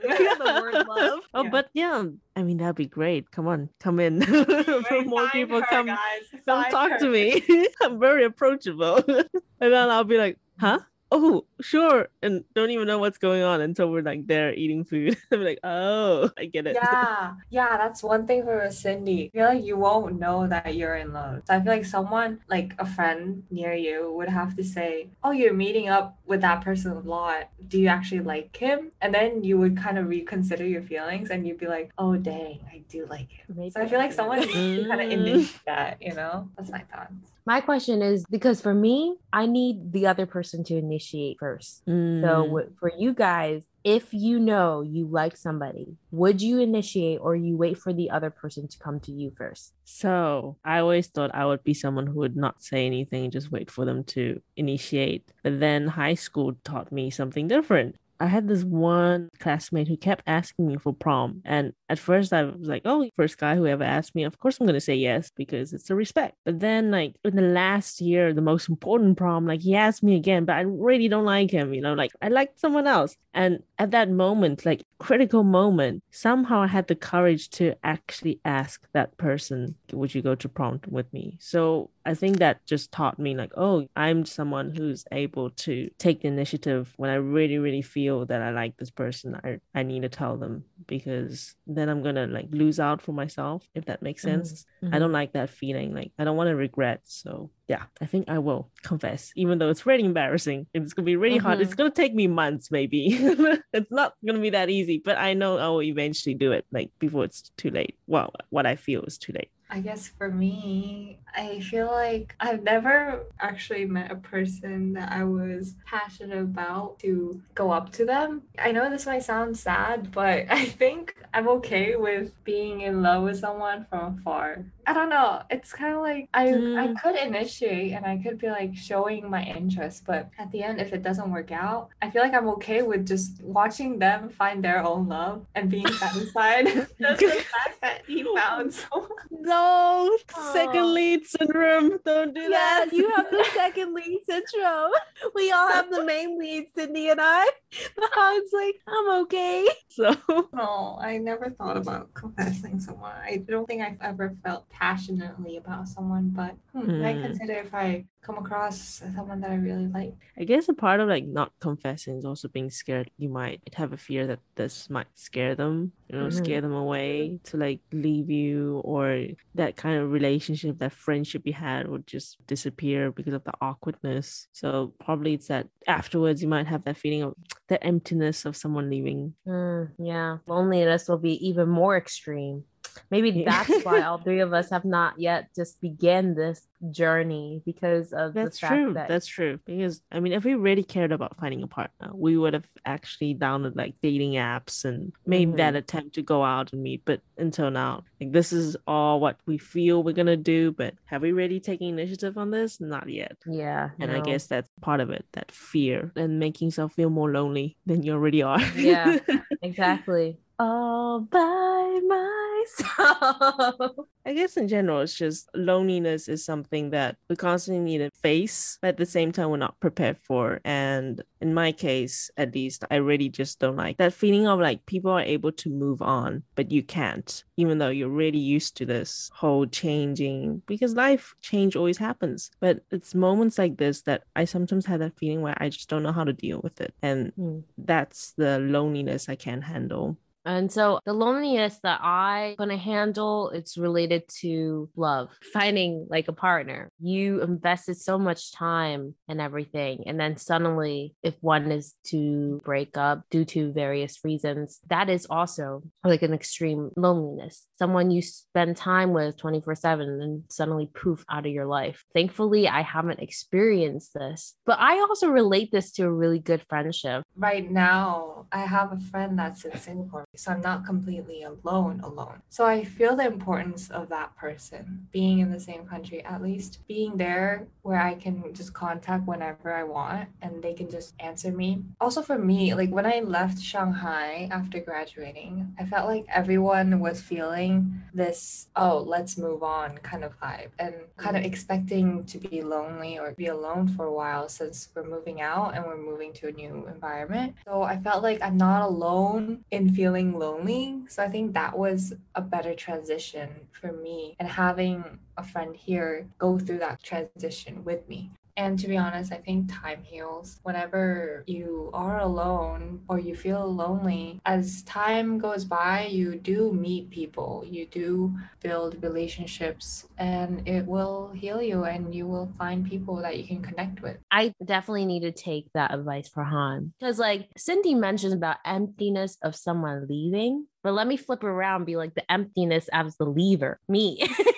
the 0.00 0.60
word 0.62 0.86
love. 0.86 1.20
Oh, 1.34 1.42
Yeah. 1.44 1.50
but 1.50 1.68
yeah, 1.74 2.04
I 2.36 2.42
mean 2.44 2.58
that'd 2.58 2.76
be 2.76 2.86
great. 2.86 3.30
Come 3.32 3.48
on, 3.48 3.68
come 3.80 3.98
in. 3.98 4.20
Right, 4.20 5.04
More 5.06 5.28
people 5.30 5.58
her, 5.60 5.66
come, 5.68 5.86
guys. 5.86 5.98
come 6.46 6.62
Find 6.62 6.70
talk 6.70 6.98
to 7.00 7.08
me. 7.10 7.42
I'm 7.82 7.98
very 7.98 8.24
approachable, 8.24 9.02
and 9.08 9.26
then 9.72 9.90
I'll 9.90 10.04
be 10.04 10.16
like, 10.18 10.38
huh? 10.60 10.78
Oh, 11.10 11.46
sure, 11.62 12.08
and 12.22 12.44
don't 12.54 12.70
even 12.70 12.86
know 12.86 12.98
what's 12.98 13.16
going 13.16 13.42
on 13.42 13.62
until 13.62 13.90
we're 13.90 14.02
like 14.02 14.26
there 14.26 14.52
eating 14.52 14.84
food. 14.84 15.16
I'm 15.32 15.42
like, 15.42 15.58
oh, 15.64 16.30
I 16.38 16.44
get 16.44 16.66
it. 16.66 16.76
Yeah, 16.82 17.34
yeah, 17.48 17.78
that's 17.78 18.02
one 18.02 18.26
thing 18.26 18.44
for 18.44 18.68
Cindy. 18.70 19.30
I 19.34 19.38
feel 19.38 19.46
like 19.46 19.64
you 19.64 19.78
won't 19.78 20.20
know 20.20 20.46
that 20.48 20.74
you're 20.74 20.96
in 20.96 21.14
love. 21.14 21.42
So 21.46 21.54
I 21.54 21.60
feel 21.62 21.72
like 21.72 21.86
someone, 21.86 22.40
like 22.50 22.74
a 22.78 22.84
friend 22.84 23.44
near 23.50 23.72
you, 23.72 24.12
would 24.12 24.28
have 24.28 24.54
to 24.56 24.62
say, 24.64 25.08
Oh, 25.24 25.30
you're 25.30 25.54
meeting 25.54 25.88
up 25.88 26.18
with 26.26 26.42
that 26.42 26.62
person 26.62 26.92
a 26.92 27.00
lot. 27.00 27.50
Do 27.66 27.80
you 27.80 27.88
actually 27.88 28.20
like 28.20 28.54
him? 28.54 28.92
And 29.00 29.14
then 29.14 29.42
you 29.44 29.56
would 29.56 29.78
kind 29.78 29.96
of 29.96 30.08
reconsider 30.08 30.66
your 30.66 30.82
feelings 30.82 31.30
and 31.30 31.46
you'd 31.46 31.58
be 31.58 31.68
like, 31.68 31.90
Oh, 31.96 32.16
dang, 32.16 32.60
I 32.70 32.84
do 32.86 33.06
like 33.06 33.30
him. 33.30 33.46
Maybe 33.56 33.70
So 33.70 33.80
I 33.80 33.88
feel 33.88 33.98
like 33.98 34.12
someone 34.12 34.40
kind 34.42 35.00
of 35.00 35.08
Mm. 35.08 35.12
initiate 35.12 35.60
that, 35.66 36.02
you 36.02 36.12
know? 36.14 36.50
That's 36.58 36.70
my 36.70 36.80
thoughts. 36.80 37.14
My 37.48 37.62
question 37.62 38.02
is 38.02 38.26
because 38.28 38.60
for 38.60 38.74
me, 38.74 39.16
I 39.32 39.46
need 39.46 39.92
the 39.96 40.06
other 40.06 40.26
person 40.26 40.64
to 40.64 40.76
initiate 40.76 41.38
first. 41.40 41.80
So 41.86 42.28
Mm. 42.28 42.48
w- 42.52 42.70
for 42.78 42.92
you 42.98 43.14
guys, 43.14 43.64
if 43.84 44.12
you 44.12 44.38
know 44.38 44.82
you 44.82 45.06
like 45.08 45.34
somebody, 45.34 45.96
would 46.10 46.42
you 46.42 46.58
initiate 46.60 47.20
or 47.22 47.34
you 47.34 47.56
wait 47.56 47.78
for 47.78 47.94
the 47.94 48.10
other 48.10 48.28
person 48.28 48.68
to 48.68 48.76
come 48.78 49.00
to 49.00 49.12
you 49.12 49.30
first? 49.30 49.72
So 49.84 50.58
I 50.62 50.80
always 50.80 51.06
thought 51.06 51.34
I 51.34 51.46
would 51.46 51.64
be 51.64 51.72
someone 51.72 52.06
who 52.08 52.18
would 52.20 52.36
not 52.36 52.62
say 52.62 52.84
anything, 52.84 53.30
just 53.30 53.50
wait 53.50 53.70
for 53.70 53.86
them 53.86 54.04
to 54.12 54.42
initiate. 54.54 55.32
But 55.42 55.58
then 55.58 55.86
high 55.88 56.16
school 56.20 56.52
taught 56.64 56.92
me 56.92 57.08
something 57.08 57.48
different. 57.48 57.96
I 58.20 58.26
had 58.26 58.48
this 58.48 58.64
one 58.64 59.28
classmate 59.38 59.88
who 59.88 59.96
kept 59.96 60.22
asking 60.26 60.66
me 60.66 60.76
for 60.76 60.92
prom. 60.92 61.42
And 61.44 61.72
at 61.88 61.98
first 61.98 62.32
I 62.32 62.44
was 62.44 62.68
like, 62.68 62.82
oh, 62.84 63.08
first 63.16 63.38
guy 63.38 63.56
who 63.56 63.66
ever 63.66 63.84
asked 63.84 64.14
me, 64.14 64.24
of 64.24 64.38
course 64.38 64.58
I'm 64.58 64.66
gonna 64.66 64.80
say 64.80 64.94
yes 64.94 65.30
because 65.34 65.72
it's 65.72 65.90
a 65.90 65.94
respect. 65.94 66.36
But 66.44 66.60
then 66.60 66.90
like 66.90 67.14
in 67.24 67.36
the 67.36 67.42
last 67.42 68.00
year, 68.00 68.32
the 68.32 68.40
most 68.40 68.68
important 68.68 69.16
prom, 69.16 69.46
like 69.46 69.60
he 69.62 69.74
asked 69.74 70.02
me 70.02 70.16
again, 70.16 70.44
but 70.44 70.56
I 70.56 70.62
really 70.62 71.08
don't 71.08 71.24
like 71.24 71.50
him, 71.50 71.74
you 71.74 71.80
know, 71.80 71.94
like 71.94 72.12
I 72.20 72.28
liked 72.28 72.58
someone 72.58 72.86
else. 72.86 73.16
And 73.34 73.62
at 73.78 73.92
that 73.92 74.10
moment, 74.10 74.66
like 74.66 74.82
critical 74.98 75.44
moment, 75.44 76.02
somehow 76.10 76.62
I 76.62 76.66
had 76.66 76.88
the 76.88 76.96
courage 76.96 77.50
to 77.50 77.74
actually 77.84 78.40
ask 78.44 78.86
that 78.92 79.16
person, 79.16 79.76
would 79.92 80.14
you 80.14 80.22
go 80.22 80.34
to 80.34 80.48
prom 80.48 80.80
with 80.88 81.12
me? 81.12 81.36
So 81.40 81.90
I 82.08 82.14
think 82.14 82.38
that 82.38 82.64
just 82.66 82.90
taught 82.90 83.18
me 83.18 83.34
like, 83.36 83.52
oh, 83.56 83.86
I'm 83.94 84.24
someone 84.24 84.74
who's 84.74 85.04
able 85.12 85.50
to 85.50 85.90
take 85.98 86.22
the 86.22 86.28
initiative 86.28 86.94
when 86.96 87.10
I 87.10 87.16
really, 87.16 87.58
really 87.58 87.82
feel 87.82 88.24
that 88.26 88.40
I 88.40 88.50
like 88.50 88.78
this 88.78 88.90
person. 88.90 89.38
I, 89.44 89.60
I 89.74 89.82
need 89.82 90.02
to 90.02 90.08
tell 90.08 90.38
them 90.38 90.64
because 90.86 91.54
then 91.66 91.88
I'm 91.90 92.02
gonna 92.02 92.26
like 92.26 92.48
lose 92.50 92.80
out 92.80 93.02
for 93.02 93.12
myself, 93.12 93.68
if 93.74 93.84
that 93.86 94.00
makes 94.02 94.22
Mhm. 94.22 94.30
sense. 94.30 94.64
I 94.90 94.98
don't 94.98 95.12
like 95.12 95.32
that 95.32 95.50
feeling. 95.50 95.92
Like 95.94 96.12
I 96.18 96.24
don't 96.24 96.36
want 96.36 96.48
to 96.48 96.56
regret. 96.56 97.00
So 97.04 97.50
yeah, 97.68 97.84
I 98.00 98.06
think 98.06 98.28
I 98.28 98.38
will 98.38 98.70
confess, 98.82 99.30
even 99.36 99.58
though 99.58 99.68
it's 99.68 99.84
really 99.84 100.04
embarrassing. 100.04 100.66
It's 100.72 100.94
gonna 100.94 101.04
be 101.04 101.16
really 101.16 101.36
hard. 101.38 101.60
It's 101.60 101.74
gonna 101.74 101.90
take 101.90 102.14
me 102.14 102.26
months, 102.26 102.70
maybe. 102.70 103.08
it's 103.72 103.90
not 103.90 104.14
gonna 104.26 104.40
be 104.40 104.50
that 104.50 104.70
easy, 104.70 105.02
but 105.04 105.18
I 105.18 105.34
know 105.34 105.58
I 105.58 105.68
will 105.68 105.82
eventually 105.82 106.34
do 106.34 106.52
it. 106.52 106.64
Like 106.72 106.90
before 106.98 107.24
it's 107.24 107.50
too 107.58 107.70
late. 107.70 107.96
Well, 108.06 108.32
what 108.48 108.64
I 108.66 108.76
feel 108.76 109.02
is 109.04 109.18
too 109.18 109.32
late. 109.34 109.50
I 109.70 109.80
guess 109.80 110.08
for 110.08 110.30
me, 110.30 111.18
I 111.34 111.60
feel 111.60 111.86
like 111.86 112.34
I've 112.40 112.62
never 112.62 113.24
actually 113.38 113.84
met 113.84 114.10
a 114.10 114.16
person 114.16 114.94
that 114.94 115.12
I 115.12 115.24
was 115.24 115.74
passionate 115.84 116.38
about 116.38 116.98
to 117.00 117.42
go 117.54 117.70
up 117.70 117.92
to 117.92 118.06
them. 118.06 118.42
I 118.58 118.72
know 118.72 118.88
this 118.88 119.06
might 119.06 119.24
sound 119.24 119.58
sad, 119.58 120.10
but 120.10 120.46
I 120.50 120.64
think 120.64 121.16
I'm 121.34 121.48
okay 121.48 121.96
with 121.96 122.32
being 122.44 122.80
in 122.80 123.02
love 123.02 123.24
with 123.24 123.38
someone 123.38 123.86
from 123.90 124.18
afar. 124.18 124.64
I 124.88 124.94
don't 124.94 125.10
know. 125.10 125.42
It's 125.50 125.70
kind 125.80 125.94
of 125.94 126.00
like 126.00 126.28
I 126.32 126.48
I 126.48 126.52
Mm. 126.88 127.02
could 127.02 127.16
initiate 127.28 127.92
and 127.92 128.06
I 128.06 128.16
could 128.22 128.38
be 128.38 128.48
like 128.48 128.72
showing 128.74 129.28
my 129.28 129.42
interest, 129.44 130.04
but 130.06 130.30
at 130.38 130.50
the 130.50 130.62
end, 130.62 130.80
if 130.80 130.94
it 130.96 131.02
doesn't 131.02 131.30
work 131.30 131.52
out, 131.52 131.90
I 132.00 132.08
feel 132.10 132.22
like 132.22 132.32
I'm 132.32 132.48
okay 132.56 132.80
with 132.80 133.06
just 133.06 133.42
watching 133.42 133.98
them 133.98 134.30
find 134.30 134.64
their 134.64 134.80
own 134.82 135.02
love 135.06 135.44
and 135.54 135.68
being 135.70 135.86
satisfied. 136.02 136.64
just 136.98 137.20
the 137.20 137.44
fact 137.54 137.74
that 137.82 137.98
he 138.06 138.24
found 138.34 138.72
someone. 138.72 139.10
No, 139.30 140.16
second 140.56 140.94
lead 140.94 141.26
syndrome. 141.26 141.98
Don't 142.04 142.32
do 142.34 142.42
Yeah, 142.48 142.84
that. 142.88 142.88
you 142.92 143.04
have 143.14 143.28
the 143.30 143.44
second 143.54 143.92
lead 143.94 144.20
syndrome. 144.24 144.92
We 145.34 145.52
all 145.52 145.68
have 145.68 145.90
the 145.90 146.02
main 146.02 146.38
lead, 146.38 146.64
Cindy 146.74 147.10
and 147.10 147.20
I. 147.22 147.44
I 148.16 148.40
was 148.40 148.50
like, 148.52 148.76
I'm 148.86 149.22
okay. 149.24 149.68
so 149.88 150.14
No, 150.52 150.98
I 151.00 151.18
never 151.18 151.50
thought 151.50 151.76
about 151.76 152.14
confessing 152.14 152.80
someone. 152.80 153.12
I 153.16 153.36
don't 153.48 153.66
think 153.66 153.82
I've 153.82 154.00
ever 154.00 154.34
felt 154.42 154.68
passionately 154.70 155.56
about 155.58 155.88
someone, 155.88 156.30
but 156.30 156.56
hmm, 156.72 157.04
I 157.04 157.14
Hmm. 157.14 157.18
consider 157.18 157.52
if 157.54 157.74
I 157.74 158.06
come 158.22 158.38
across 158.38 158.80
someone 159.14 159.40
that 159.40 159.50
I 159.50 159.54
really 159.54 159.86
like. 159.88 160.14
I 160.38 160.44
guess 160.44 160.68
a 160.68 160.74
part 160.74 161.00
of 161.00 161.08
like 161.08 161.24
not 161.26 161.52
confessing 161.60 162.18
is 162.18 162.24
also 162.24 162.48
being 162.48 162.70
scared. 162.70 163.10
You 163.16 163.28
might 163.28 163.60
have 163.74 163.92
a 163.92 163.96
fear 163.96 164.26
that 164.26 164.40
this 164.56 164.90
might 164.90 165.06
scare 165.14 165.54
them, 165.54 165.92
you 166.08 166.18
know, 166.18 166.26
Mhm. 166.26 166.32
scare 166.32 166.60
them 166.60 166.72
away 166.74 167.38
to 167.44 167.56
like 167.56 167.80
leave 167.92 168.30
you, 168.30 168.78
or 168.84 169.26
that 169.54 169.76
kind 169.76 169.98
of 170.00 170.10
relationship, 170.10 170.78
that 170.78 170.92
friendship 170.92 171.42
you 171.46 171.52
had 171.54 171.88
would 171.88 172.06
just 172.06 172.36
disappear 172.46 173.10
because 173.12 173.34
of 173.34 173.44
the 173.44 173.52
awkwardness. 173.60 174.48
So 174.52 174.94
probably 175.00 175.34
it's 175.34 175.48
that 175.48 175.68
afterwards 175.86 176.42
you 176.42 176.48
might 176.48 176.66
have 176.66 176.84
that 176.84 176.96
feeling 176.96 177.22
of 177.22 177.34
the 177.68 177.82
emptiness 177.82 178.44
of 178.44 178.56
someone 178.56 178.90
leaving. 178.90 179.34
Mm, 179.46 179.92
yeah, 179.98 180.38
loneliness 180.46 181.08
will 181.08 181.18
be 181.18 181.34
even 181.46 181.68
more 181.68 181.96
extreme. 181.96 182.64
Maybe 183.10 183.44
that's 183.44 183.84
why 183.84 184.02
all 184.02 184.18
three 184.24 184.40
of 184.40 184.52
us 184.52 184.70
have 184.70 184.84
not 184.84 185.18
yet 185.18 185.48
just 185.54 185.80
began 185.80 186.34
this 186.34 186.66
journey 186.90 187.62
because 187.64 188.12
of 188.12 188.34
That's 188.34 188.60
the 188.60 188.66
fact 188.66 188.74
true. 188.74 188.94
that 188.94 189.08
That's 189.08 189.26
true. 189.26 189.58
Because 189.64 190.00
I 190.12 190.20
mean, 190.20 190.32
if 190.32 190.44
we 190.44 190.54
really 190.54 190.84
cared 190.84 191.12
about 191.12 191.36
finding 191.38 191.62
a 191.62 191.66
partner, 191.66 192.10
we 192.14 192.36
would 192.36 192.54
have 192.54 192.66
actually 192.84 193.34
downloaded 193.34 193.76
like 193.76 193.94
dating 194.02 194.32
apps 194.32 194.84
and 194.84 195.12
made 195.26 195.56
that 195.56 195.70
mm-hmm. 195.70 195.76
attempt 195.76 196.14
to 196.14 196.22
go 196.22 196.44
out 196.44 196.72
and 196.72 196.82
meet. 196.82 197.02
But 197.04 197.20
until 197.36 197.70
now, 197.70 198.04
like 198.20 198.32
this 198.32 198.52
is 198.52 198.76
all 198.86 199.20
what 199.20 199.38
we 199.46 199.58
feel 199.58 200.02
we're 200.02 200.12
gonna 200.12 200.36
do. 200.36 200.72
But 200.72 200.94
have 201.06 201.22
we 201.22 201.32
really 201.32 201.60
taken 201.60 201.88
initiative 201.88 202.38
on 202.38 202.50
this? 202.50 202.80
Not 202.80 203.08
yet. 203.08 203.36
yeah, 203.46 203.90
And 203.98 204.10
I 204.12 204.20
guess 204.20 204.46
that's 204.46 204.70
part 204.80 205.00
of 205.00 205.10
it, 205.10 205.24
that 205.32 205.50
fear 205.50 206.12
and 206.16 206.38
making 206.38 206.68
yourself 206.68 206.94
feel 206.94 207.10
more 207.10 207.30
lonely 207.30 207.76
than 207.86 208.02
you 208.02 208.12
already 208.12 208.42
are. 208.42 208.60
Yeah. 208.76 209.18
exactly 209.62 210.38
all 210.58 211.20
by 211.20 212.00
myself. 212.06 213.92
I 214.26 214.34
guess 214.34 214.56
in 214.58 214.68
general, 214.68 215.00
it's 215.00 215.14
just 215.14 215.48
loneliness 215.54 216.28
is 216.28 216.44
something 216.44 216.90
that 216.90 217.16
we 217.30 217.36
constantly 217.36 217.82
need 217.82 217.98
to 217.98 218.10
face, 218.10 218.78
but 218.82 218.88
at 218.88 218.96
the 218.98 219.06
same 219.06 219.32
time, 219.32 219.48
we're 219.50 219.56
not 219.56 219.80
prepared 219.80 220.18
for. 220.18 220.60
And 220.64 221.22
in 221.40 221.54
my 221.54 221.72
case, 221.72 222.30
at 222.36 222.54
least, 222.54 222.84
I 222.90 222.96
really 222.96 223.30
just 223.30 223.58
don't 223.58 223.76
like 223.76 223.96
that 223.96 224.12
feeling 224.12 224.46
of 224.46 224.60
like 224.60 224.84
people 224.84 225.10
are 225.12 225.20
able 225.20 225.52
to 225.52 225.70
move 225.70 226.02
on, 226.02 226.42
but 226.56 226.70
you 226.70 226.82
can't, 226.82 227.42
even 227.56 227.78
though 227.78 227.88
you're 227.88 228.08
really 228.08 228.38
used 228.38 228.76
to 228.78 228.84
this 228.86 229.30
whole 229.32 229.64
changing 229.66 230.62
because 230.66 230.94
life 230.94 231.34
change 231.40 231.74
always 231.74 231.96
happens. 231.96 232.50
But 232.60 232.80
it's 232.90 233.14
moments 233.14 233.56
like 233.56 233.78
this 233.78 234.02
that 234.02 234.24
I 234.36 234.44
sometimes 234.44 234.84
have 234.86 235.00
that 235.00 235.16
feeling 235.18 235.40
where 235.40 235.56
I 235.58 235.70
just 235.70 235.88
don't 235.88 236.02
know 236.02 236.12
how 236.12 236.24
to 236.24 236.32
deal 236.34 236.60
with 236.62 236.80
it. 236.82 236.92
And 237.02 237.32
Hmm. 237.36 237.60
that's 237.78 238.32
the 238.36 238.58
loneliness 238.58 239.28
I 239.28 239.36
can't 239.36 239.64
handle. 239.64 240.18
And 240.48 240.72
so 240.72 240.98
the 241.04 241.12
loneliness 241.12 241.78
that 241.82 242.00
I 242.02 242.54
gonna 242.58 242.78
handle, 242.78 243.50
it's 243.50 243.76
related 243.76 244.22
to 244.40 244.88
love, 244.96 245.28
finding 245.52 246.06
like 246.08 246.28
a 246.28 246.32
partner. 246.32 246.88
You 246.98 247.42
invested 247.42 247.98
so 247.98 248.18
much 248.18 248.52
time 248.52 249.14
and 249.28 249.42
everything. 249.42 250.04
And 250.06 250.18
then 250.18 250.38
suddenly, 250.38 251.14
if 251.22 251.34
one 251.42 251.70
is 251.70 251.94
to 252.06 252.60
break 252.64 252.96
up 252.96 253.24
due 253.30 253.44
to 253.46 253.72
various 253.72 254.24
reasons, 254.24 254.80
that 254.88 255.10
is 255.10 255.26
also 255.28 255.82
like 256.02 256.22
an 256.22 256.32
extreme 256.32 256.90
loneliness. 256.96 257.66
Someone 257.78 258.10
you 258.10 258.22
spend 258.22 258.76
time 258.76 259.12
with 259.12 259.36
24 259.36 259.74
7 259.74 260.08
and 260.08 260.44
suddenly 260.48 260.90
poof 260.94 261.26
out 261.30 261.44
of 261.44 261.52
your 261.52 261.66
life. 261.66 262.04
Thankfully, 262.14 262.66
I 262.66 262.80
haven't 262.80 263.20
experienced 263.20 264.14
this, 264.14 264.54
but 264.64 264.78
I 264.78 264.98
also 265.00 265.28
relate 265.28 265.70
this 265.72 265.92
to 265.92 266.04
a 266.04 266.10
really 266.10 266.38
good 266.38 266.62
friendship. 266.70 267.22
right 267.36 267.70
now 267.70 268.46
I 268.50 268.60
have 268.60 268.92
a 268.92 268.98
friend 268.98 269.38
that's 269.38 269.64
in 269.64 269.76
Singapore, 269.76 270.24
so 270.38 270.52
I'm 270.52 270.60
not 270.60 270.86
completely 270.86 271.42
alone 271.42 272.00
alone. 272.02 272.42
So 272.48 272.64
I 272.64 272.84
feel 272.84 273.16
the 273.16 273.26
importance 273.26 273.90
of 273.90 274.08
that 274.10 274.36
person 274.36 275.08
being 275.12 275.40
in 275.40 275.50
the 275.50 275.60
same 275.60 275.84
country, 275.86 276.24
at 276.24 276.42
least 276.42 276.86
being 276.86 277.16
there 277.16 277.66
where 277.82 278.00
I 278.00 278.14
can 278.14 278.54
just 278.54 278.72
contact 278.72 279.26
whenever 279.26 279.72
I 279.72 279.82
want 279.82 280.28
and 280.42 280.62
they 280.62 280.74
can 280.74 280.90
just 280.90 281.14
answer 281.18 281.50
me. 281.50 281.82
Also 282.00 282.22
for 282.22 282.38
me, 282.38 282.74
like 282.74 282.90
when 282.90 283.06
I 283.06 283.20
left 283.20 283.60
Shanghai 283.60 284.48
after 284.52 284.78
graduating, 284.78 285.74
I 285.78 285.86
felt 285.86 286.06
like 286.06 286.26
everyone 286.32 287.00
was 287.00 287.20
feeling 287.20 288.02
this, 288.14 288.68
oh, 288.76 288.98
let's 288.98 289.38
move 289.38 289.62
on 289.62 289.98
kind 289.98 290.22
of 290.22 290.38
vibe 290.38 290.70
and 290.78 290.94
kind 291.16 291.36
of 291.36 291.42
mm-hmm. 291.42 291.50
expecting 291.50 292.24
to 292.26 292.38
be 292.38 292.62
lonely 292.62 293.18
or 293.18 293.32
be 293.32 293.46
alone 293.46 293.88
for 293.88 294.04
a 294.04 294.12
while 294.12 294.48
since 294.48 294.88
we're 294.94 295.08
moving 295.08 295.40
out 295.40 295.74
and 295.74 295.84
we're 295.84 295.96
moving 295.96 296.32
to 296.34 296.48
a 296.48 296.52
new 296.52 296.86
environment. 296.86 297.54
So 297.66 297.82
I 297.82 297.98
felt 297.98 298.22
like 298.22 298.40
I'm 298.42 298.56
not 298.56 298.82
alone 298.82 299.64
in 299.70 299.94
feeling 299.94 300.17
lonely. 300.24 301.02
So 301.08 301.22
I 301.22 301.28
think 301.28 301.54
that 301.54 301.78
was 301.78 302.14
a 302.34 302.40
better 302.40 302.74
transition 302.74 303.68
for 303.72 303.92
me 303.92 304.36
and 304.38 304.48
having 304.48 305.18
a 305.36 305.42
friend 305.42 305.74
here 305.76 306.26
go 306.38 306.58
through 306.58 306.78
that 306.78 307.02
transition 307.02 307.84
with 307.84 308.08
me. 308.08 308.30
And 308.58 308.76
to 308.80 308.88
be 308.88 308.96
honest, 308.96 309.32
I 309.32 309.36
think 309.36 309.72
time 309.72 310.02
heals. 310.02 310.58
Whenever 310.64 311.44
you 311.46 311.90
are 311.94 312.18
alone 312.18 313.02
or 313.08 313.20
you 313.20 313.36
feel 313.36 313.72
lonely, 313.72 314.40
as 314.44 314.82
time 314.82 315.38
goes 315.38 315.64
by, 315.64 316.06
you 316.06 316.34
do 316.34 316.72
meet 316.72 317.08
people, 317.08 317.64
you 317.64 317.86
do 317.86 318.34
build 318.60 319.00
relationships, 319.00 320.06
and 320.18 320.66
it 320.66 320.84
will 320.84 321.30
heal 321.36 321.62
you 321.62 321.84
and 321.84 322.12
you 322.12 322.26
will 322.26 322.52
find 322.58 322.84
people 322.84 323.14
that 323.22 323.38
you 323.38 323.46
can 323.46 323.62
connect 323.62 324.02
with. 324.02 324.16
I 324.32 324.52
definitely 324.64 325.06
need 325.06 325.20
to 325.20 325.30
take 325.30 325.68
that 325.74 325.94
advice 325.94 326.28
for 326.28 326.42
Han. 326.42 326.92
Because, 326.98 327.20
like, 327.20 327.50
Cindy 327.56 327.94
mentions 327.94 328.32
about 328.32 328.56
emptiness 328.64 329.38
of 329.44 329.54
someone 329.54 330.08
leaving, 330.08 330.66
but 330.82 330.94
let 330.94 331.06
me 331.06 331.16
flip 331.16 331.44
around 331.44 331.84
be 331.84 331.94
like 331.94 332.14
the 332.16 332.28
emptiness 332.30 332.88
as 332.92 333.16
the 333.18 333.24
lever, 333.24 333.78
me. 333.88 334.28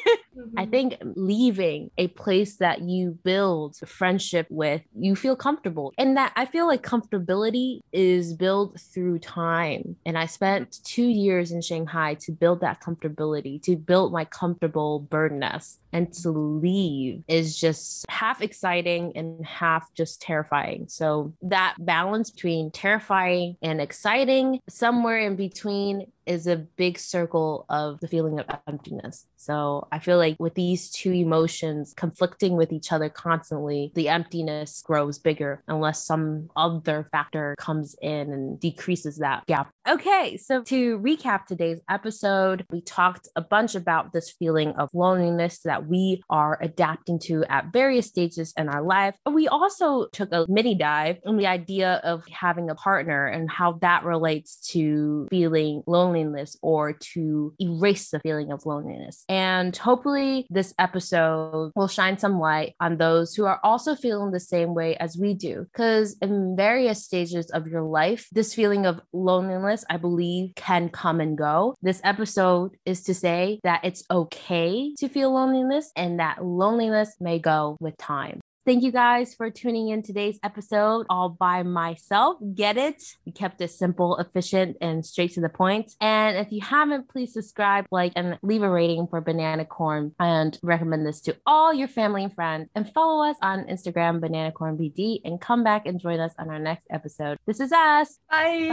I 0.57 0.63
mm-hmm. 0.63 0.71
think 0.71 0.97
leaving 1.03 1.91
a 1.99 2.09
place 2.09 2.57
that 2.57 2.83
you 2.83 3.19
build 3.25 3.77
a 3.83 3.87
friendship 3.87 4.47
with, 4.51 4.83
you 4.97 5.17
feel 5.17 5.37
comfortable. 5.37 5.93
And 5.99 6.17
that 6.17 6.33
I 6.37 6.47
feel 6.47 6.67
like 6.67 6.83
comfortability 6.83 7.81
is 7.93 8.35
built 8.35 8.81
through 8.81 9.21
time. 9.21 9.97
And 10.07 10.17
I 10.19 10.27
spent 10.27 10.79
two 10.85 11.07
years 11.07 11.53
in 11.53 11.63
Shanghai 11.63 12.15
to 12.21 12.33
build 12.33 12.61
that 12.61 12.83
comfortability, 12.83 13.63
to 13.63 13.77
build 13.77 14.13
my 14.13 14.25
comfortable 14.25 15.01
bird 15.01 15.33
nest. 15.33 15.81
And 15.93 16.13
to 16.23 16.31
leave 16.31 17.25
is 17.27 17.59
just 17.59 18.07
half 18.09 18.43
exciting 18.43 19.13
and 19.17 19.45
half 19.45 19.93
just 19.95 20.23
terrifying. 20.23 20.87
So 20.89 21.35
that 21.43 21.75
balance 21.81 22.31
between 22.31 22.71
terrifying 22.71 23.57
and 23.61 23.81
exciting, 23.81 24.61
somewhere 24.69 25.19
in 25.19 25.35
between, 25.35 26.07
is 26.27 26.47
a 26.47 26.57
big 26.57 26.97
circle 26.97 27.67
of 27.69 27.99
the 27.99 28.07
feeling 28.07 28.39
of 28.39 28.47
emptiness. 28.69 29.27
So 29.41 29.89
I 29.91 30.01
feel 30.01 30.19
like 30.19 30.37
with 30.39 30.55
these 30.55 30.91
two 30.91 31.13
emotions 31.13 31.95
conflicting 31.97 32.59
with 32.59 32.73
each 32.73 32.93
other 32.93 33.09
constantly, 33.09 33.91
the 33.95 34.11
emptiness 34.11 34.83
grows 34.85 35.19
bigger 35.19 35.63
unless 35.67 36.05
some 36.05 36.51
other 36.57 37.09
factor 37.11 37.57
comes 37.59 37.97
in 38.03 38.35
and 38.35 38.61
decreases 38.61 39.17
that 39.17 39.47
gap. 39.47 39.71
Okay, 39.89 40.37
so 40.37 40.63
to 40.65 40.99
recap 40.99 41.47
today's 41.47 41.81
episode, 41.89 42.67
we 42.71 42.83
talked 42.83 43.29
a 43.35 43.41
bunch 43.41 43.75
about 43.75 44.13
this 44.13 44.31
feeling 44.31 44.73
of 44.73 44.91
loneliness 44.93 45.61
that 45.65 45.87
we 45.87 46.23
are 46.29 46.59
adapting 46.61 47.19
to 47.21 47.43
at 47.45 47.73
various 47.73 48.09
stages 48.09 48.53
in 48.59 48.69
our 48.69 48.83
life. 48.83 49.17
We 49.25 49.49
also 49.49 50.09
took 50.13 50.33
a 50.33 50.45
mini 50.51 50.75
dive 50.75 51.17
on 51.25 51.39
the 51.39 51.47
idea 51.47 52.03
of 52.05 52.25
having 52.29 52.69
a 52.69 52.75
partner 52.75 53.27
and 53.27 53.51
how 53.51 53.79
that 53.81 54.05
relates 54.05 54.57
to 54.73 55.29
feeling 55.31 55.83
loneliness 55.87 56.59
or 56.61 56.93
to 57.15 57.55
erase 57.59 58.11
the 58.11 58.21
feeling 58.21 58.53
of 58.53 58.67
loneliness. 58.67 59.25
And 59.31 59.77
hopefully, 59.77 60.45
this 60.51 60.75
episode 60.77 61.71
will 61.77 61.87
shine 61.87 62.19
some 62.19 62.41
light 62.41 62.75
on 62.81 62.97
those 62.97 63.33
who 63.33 63.45
are 63.45 63.61
also 63.63 63.95
feeling 63.95 64.33
the 64.33 64.41
same 64.41 64.75
way 64.75 64.97
as 64.97 65.17
we 65.17 65.35
do. 65.35 65.67
Because 65.73 66.17
in 66.21 66.57
various 66.57 67.05
stages 67.05 67.49
of 67.53 67.69
your 67.69 67.83
life, 67.83 68.27
this 68.33 68.53
feeling 68.53 68.87
of 68.87 69.01
loneliness, 69.13 69.85
I 69.89 69.99
believe, 69.99 70.57
can 70.57 70.89
come 70.89 71.21
and 71.21 71.39
go. 71.39 71.77
This 71.81 72.01
episode 72.03 72.77
is 72.85 73.05
to 73.05 73.15
say 73.15 73.61
that 73.63 73.85
it's 73.85 74.03
okay 74.11 74.97
to 74.99 75.09
feel 75.09 75.33
loneliness 75.33 75.93
and 75.95 76.19
that 76.19 76.45
loneliness 76.45 77.15
may 77.21 77.39
go 77.39 77.77
with 77.79 77.97
time. 77.99 78.41
Thank 78.71 78.85
you 78.85 78.93
guys 78.93 79.35
for 79.35 79.51
tuning 79.51 79.89
in 79.89 80.01
today's 80.01 80.39
episode 80.45 81.05
all 81.11 81.29
by 81.29 81.65
myself. 81.65 82.39
Get 82.55 82.77
it? 82.77 83.03
We 83.27 83.33
kept 83.33 83.61
it 83.61 83.73
simple, 83.73 84.17
efficient, 84.19 84.77
and 84.81 85.05
straight 85.05 85.35
to 85.35 85.41
the 85.41 85.49
point. 85.49 85.91
And 86.01 86.37
if 86.37 86.53
you 86.53 86.61
haven't, 86.61 87.09
please 87.09 87.33
subscribe, 87.33 87.87
like, 87.91 88.13
and 88.15 88.39
leave 88.43 88.63
a 88.63 88.71
rating 88.71 89.09
for 89.09 89.21
Banana 89.21 89.65
Corn 89.65 90.15
and 90.21 90.57
recommend 90.63 91.05
this 91.05 91.21
to 91.23 91.37
all 91.47 91.75
your 91.75 91.89
family 91.89 92.23
and 92.23 92.33
friends. 92.33 92.69
And 92.77 92.89
follow 92.89 93.29
us 93.29 93.35
on 93.43 93.65
Instagram, 93.65 94.21
Banana 94.21 94.53
Corn 94.53 94.79
BD, 94.79 95.21
and 95.25 95.41
come 95.41 95.65
back 95.65 95.85
and 95.87 95.99
join 95.99 96.21
us 96.21 96.35
on 96.39 96.49
our 96.49 96.61
next 96.61 96.87
episode. 96.91 97.39
This 97.47 97.59
is 97.59 97.73
us. 97.73 98.21
Bye. 98.31 98.69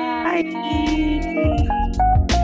Bye. 0.54 2.37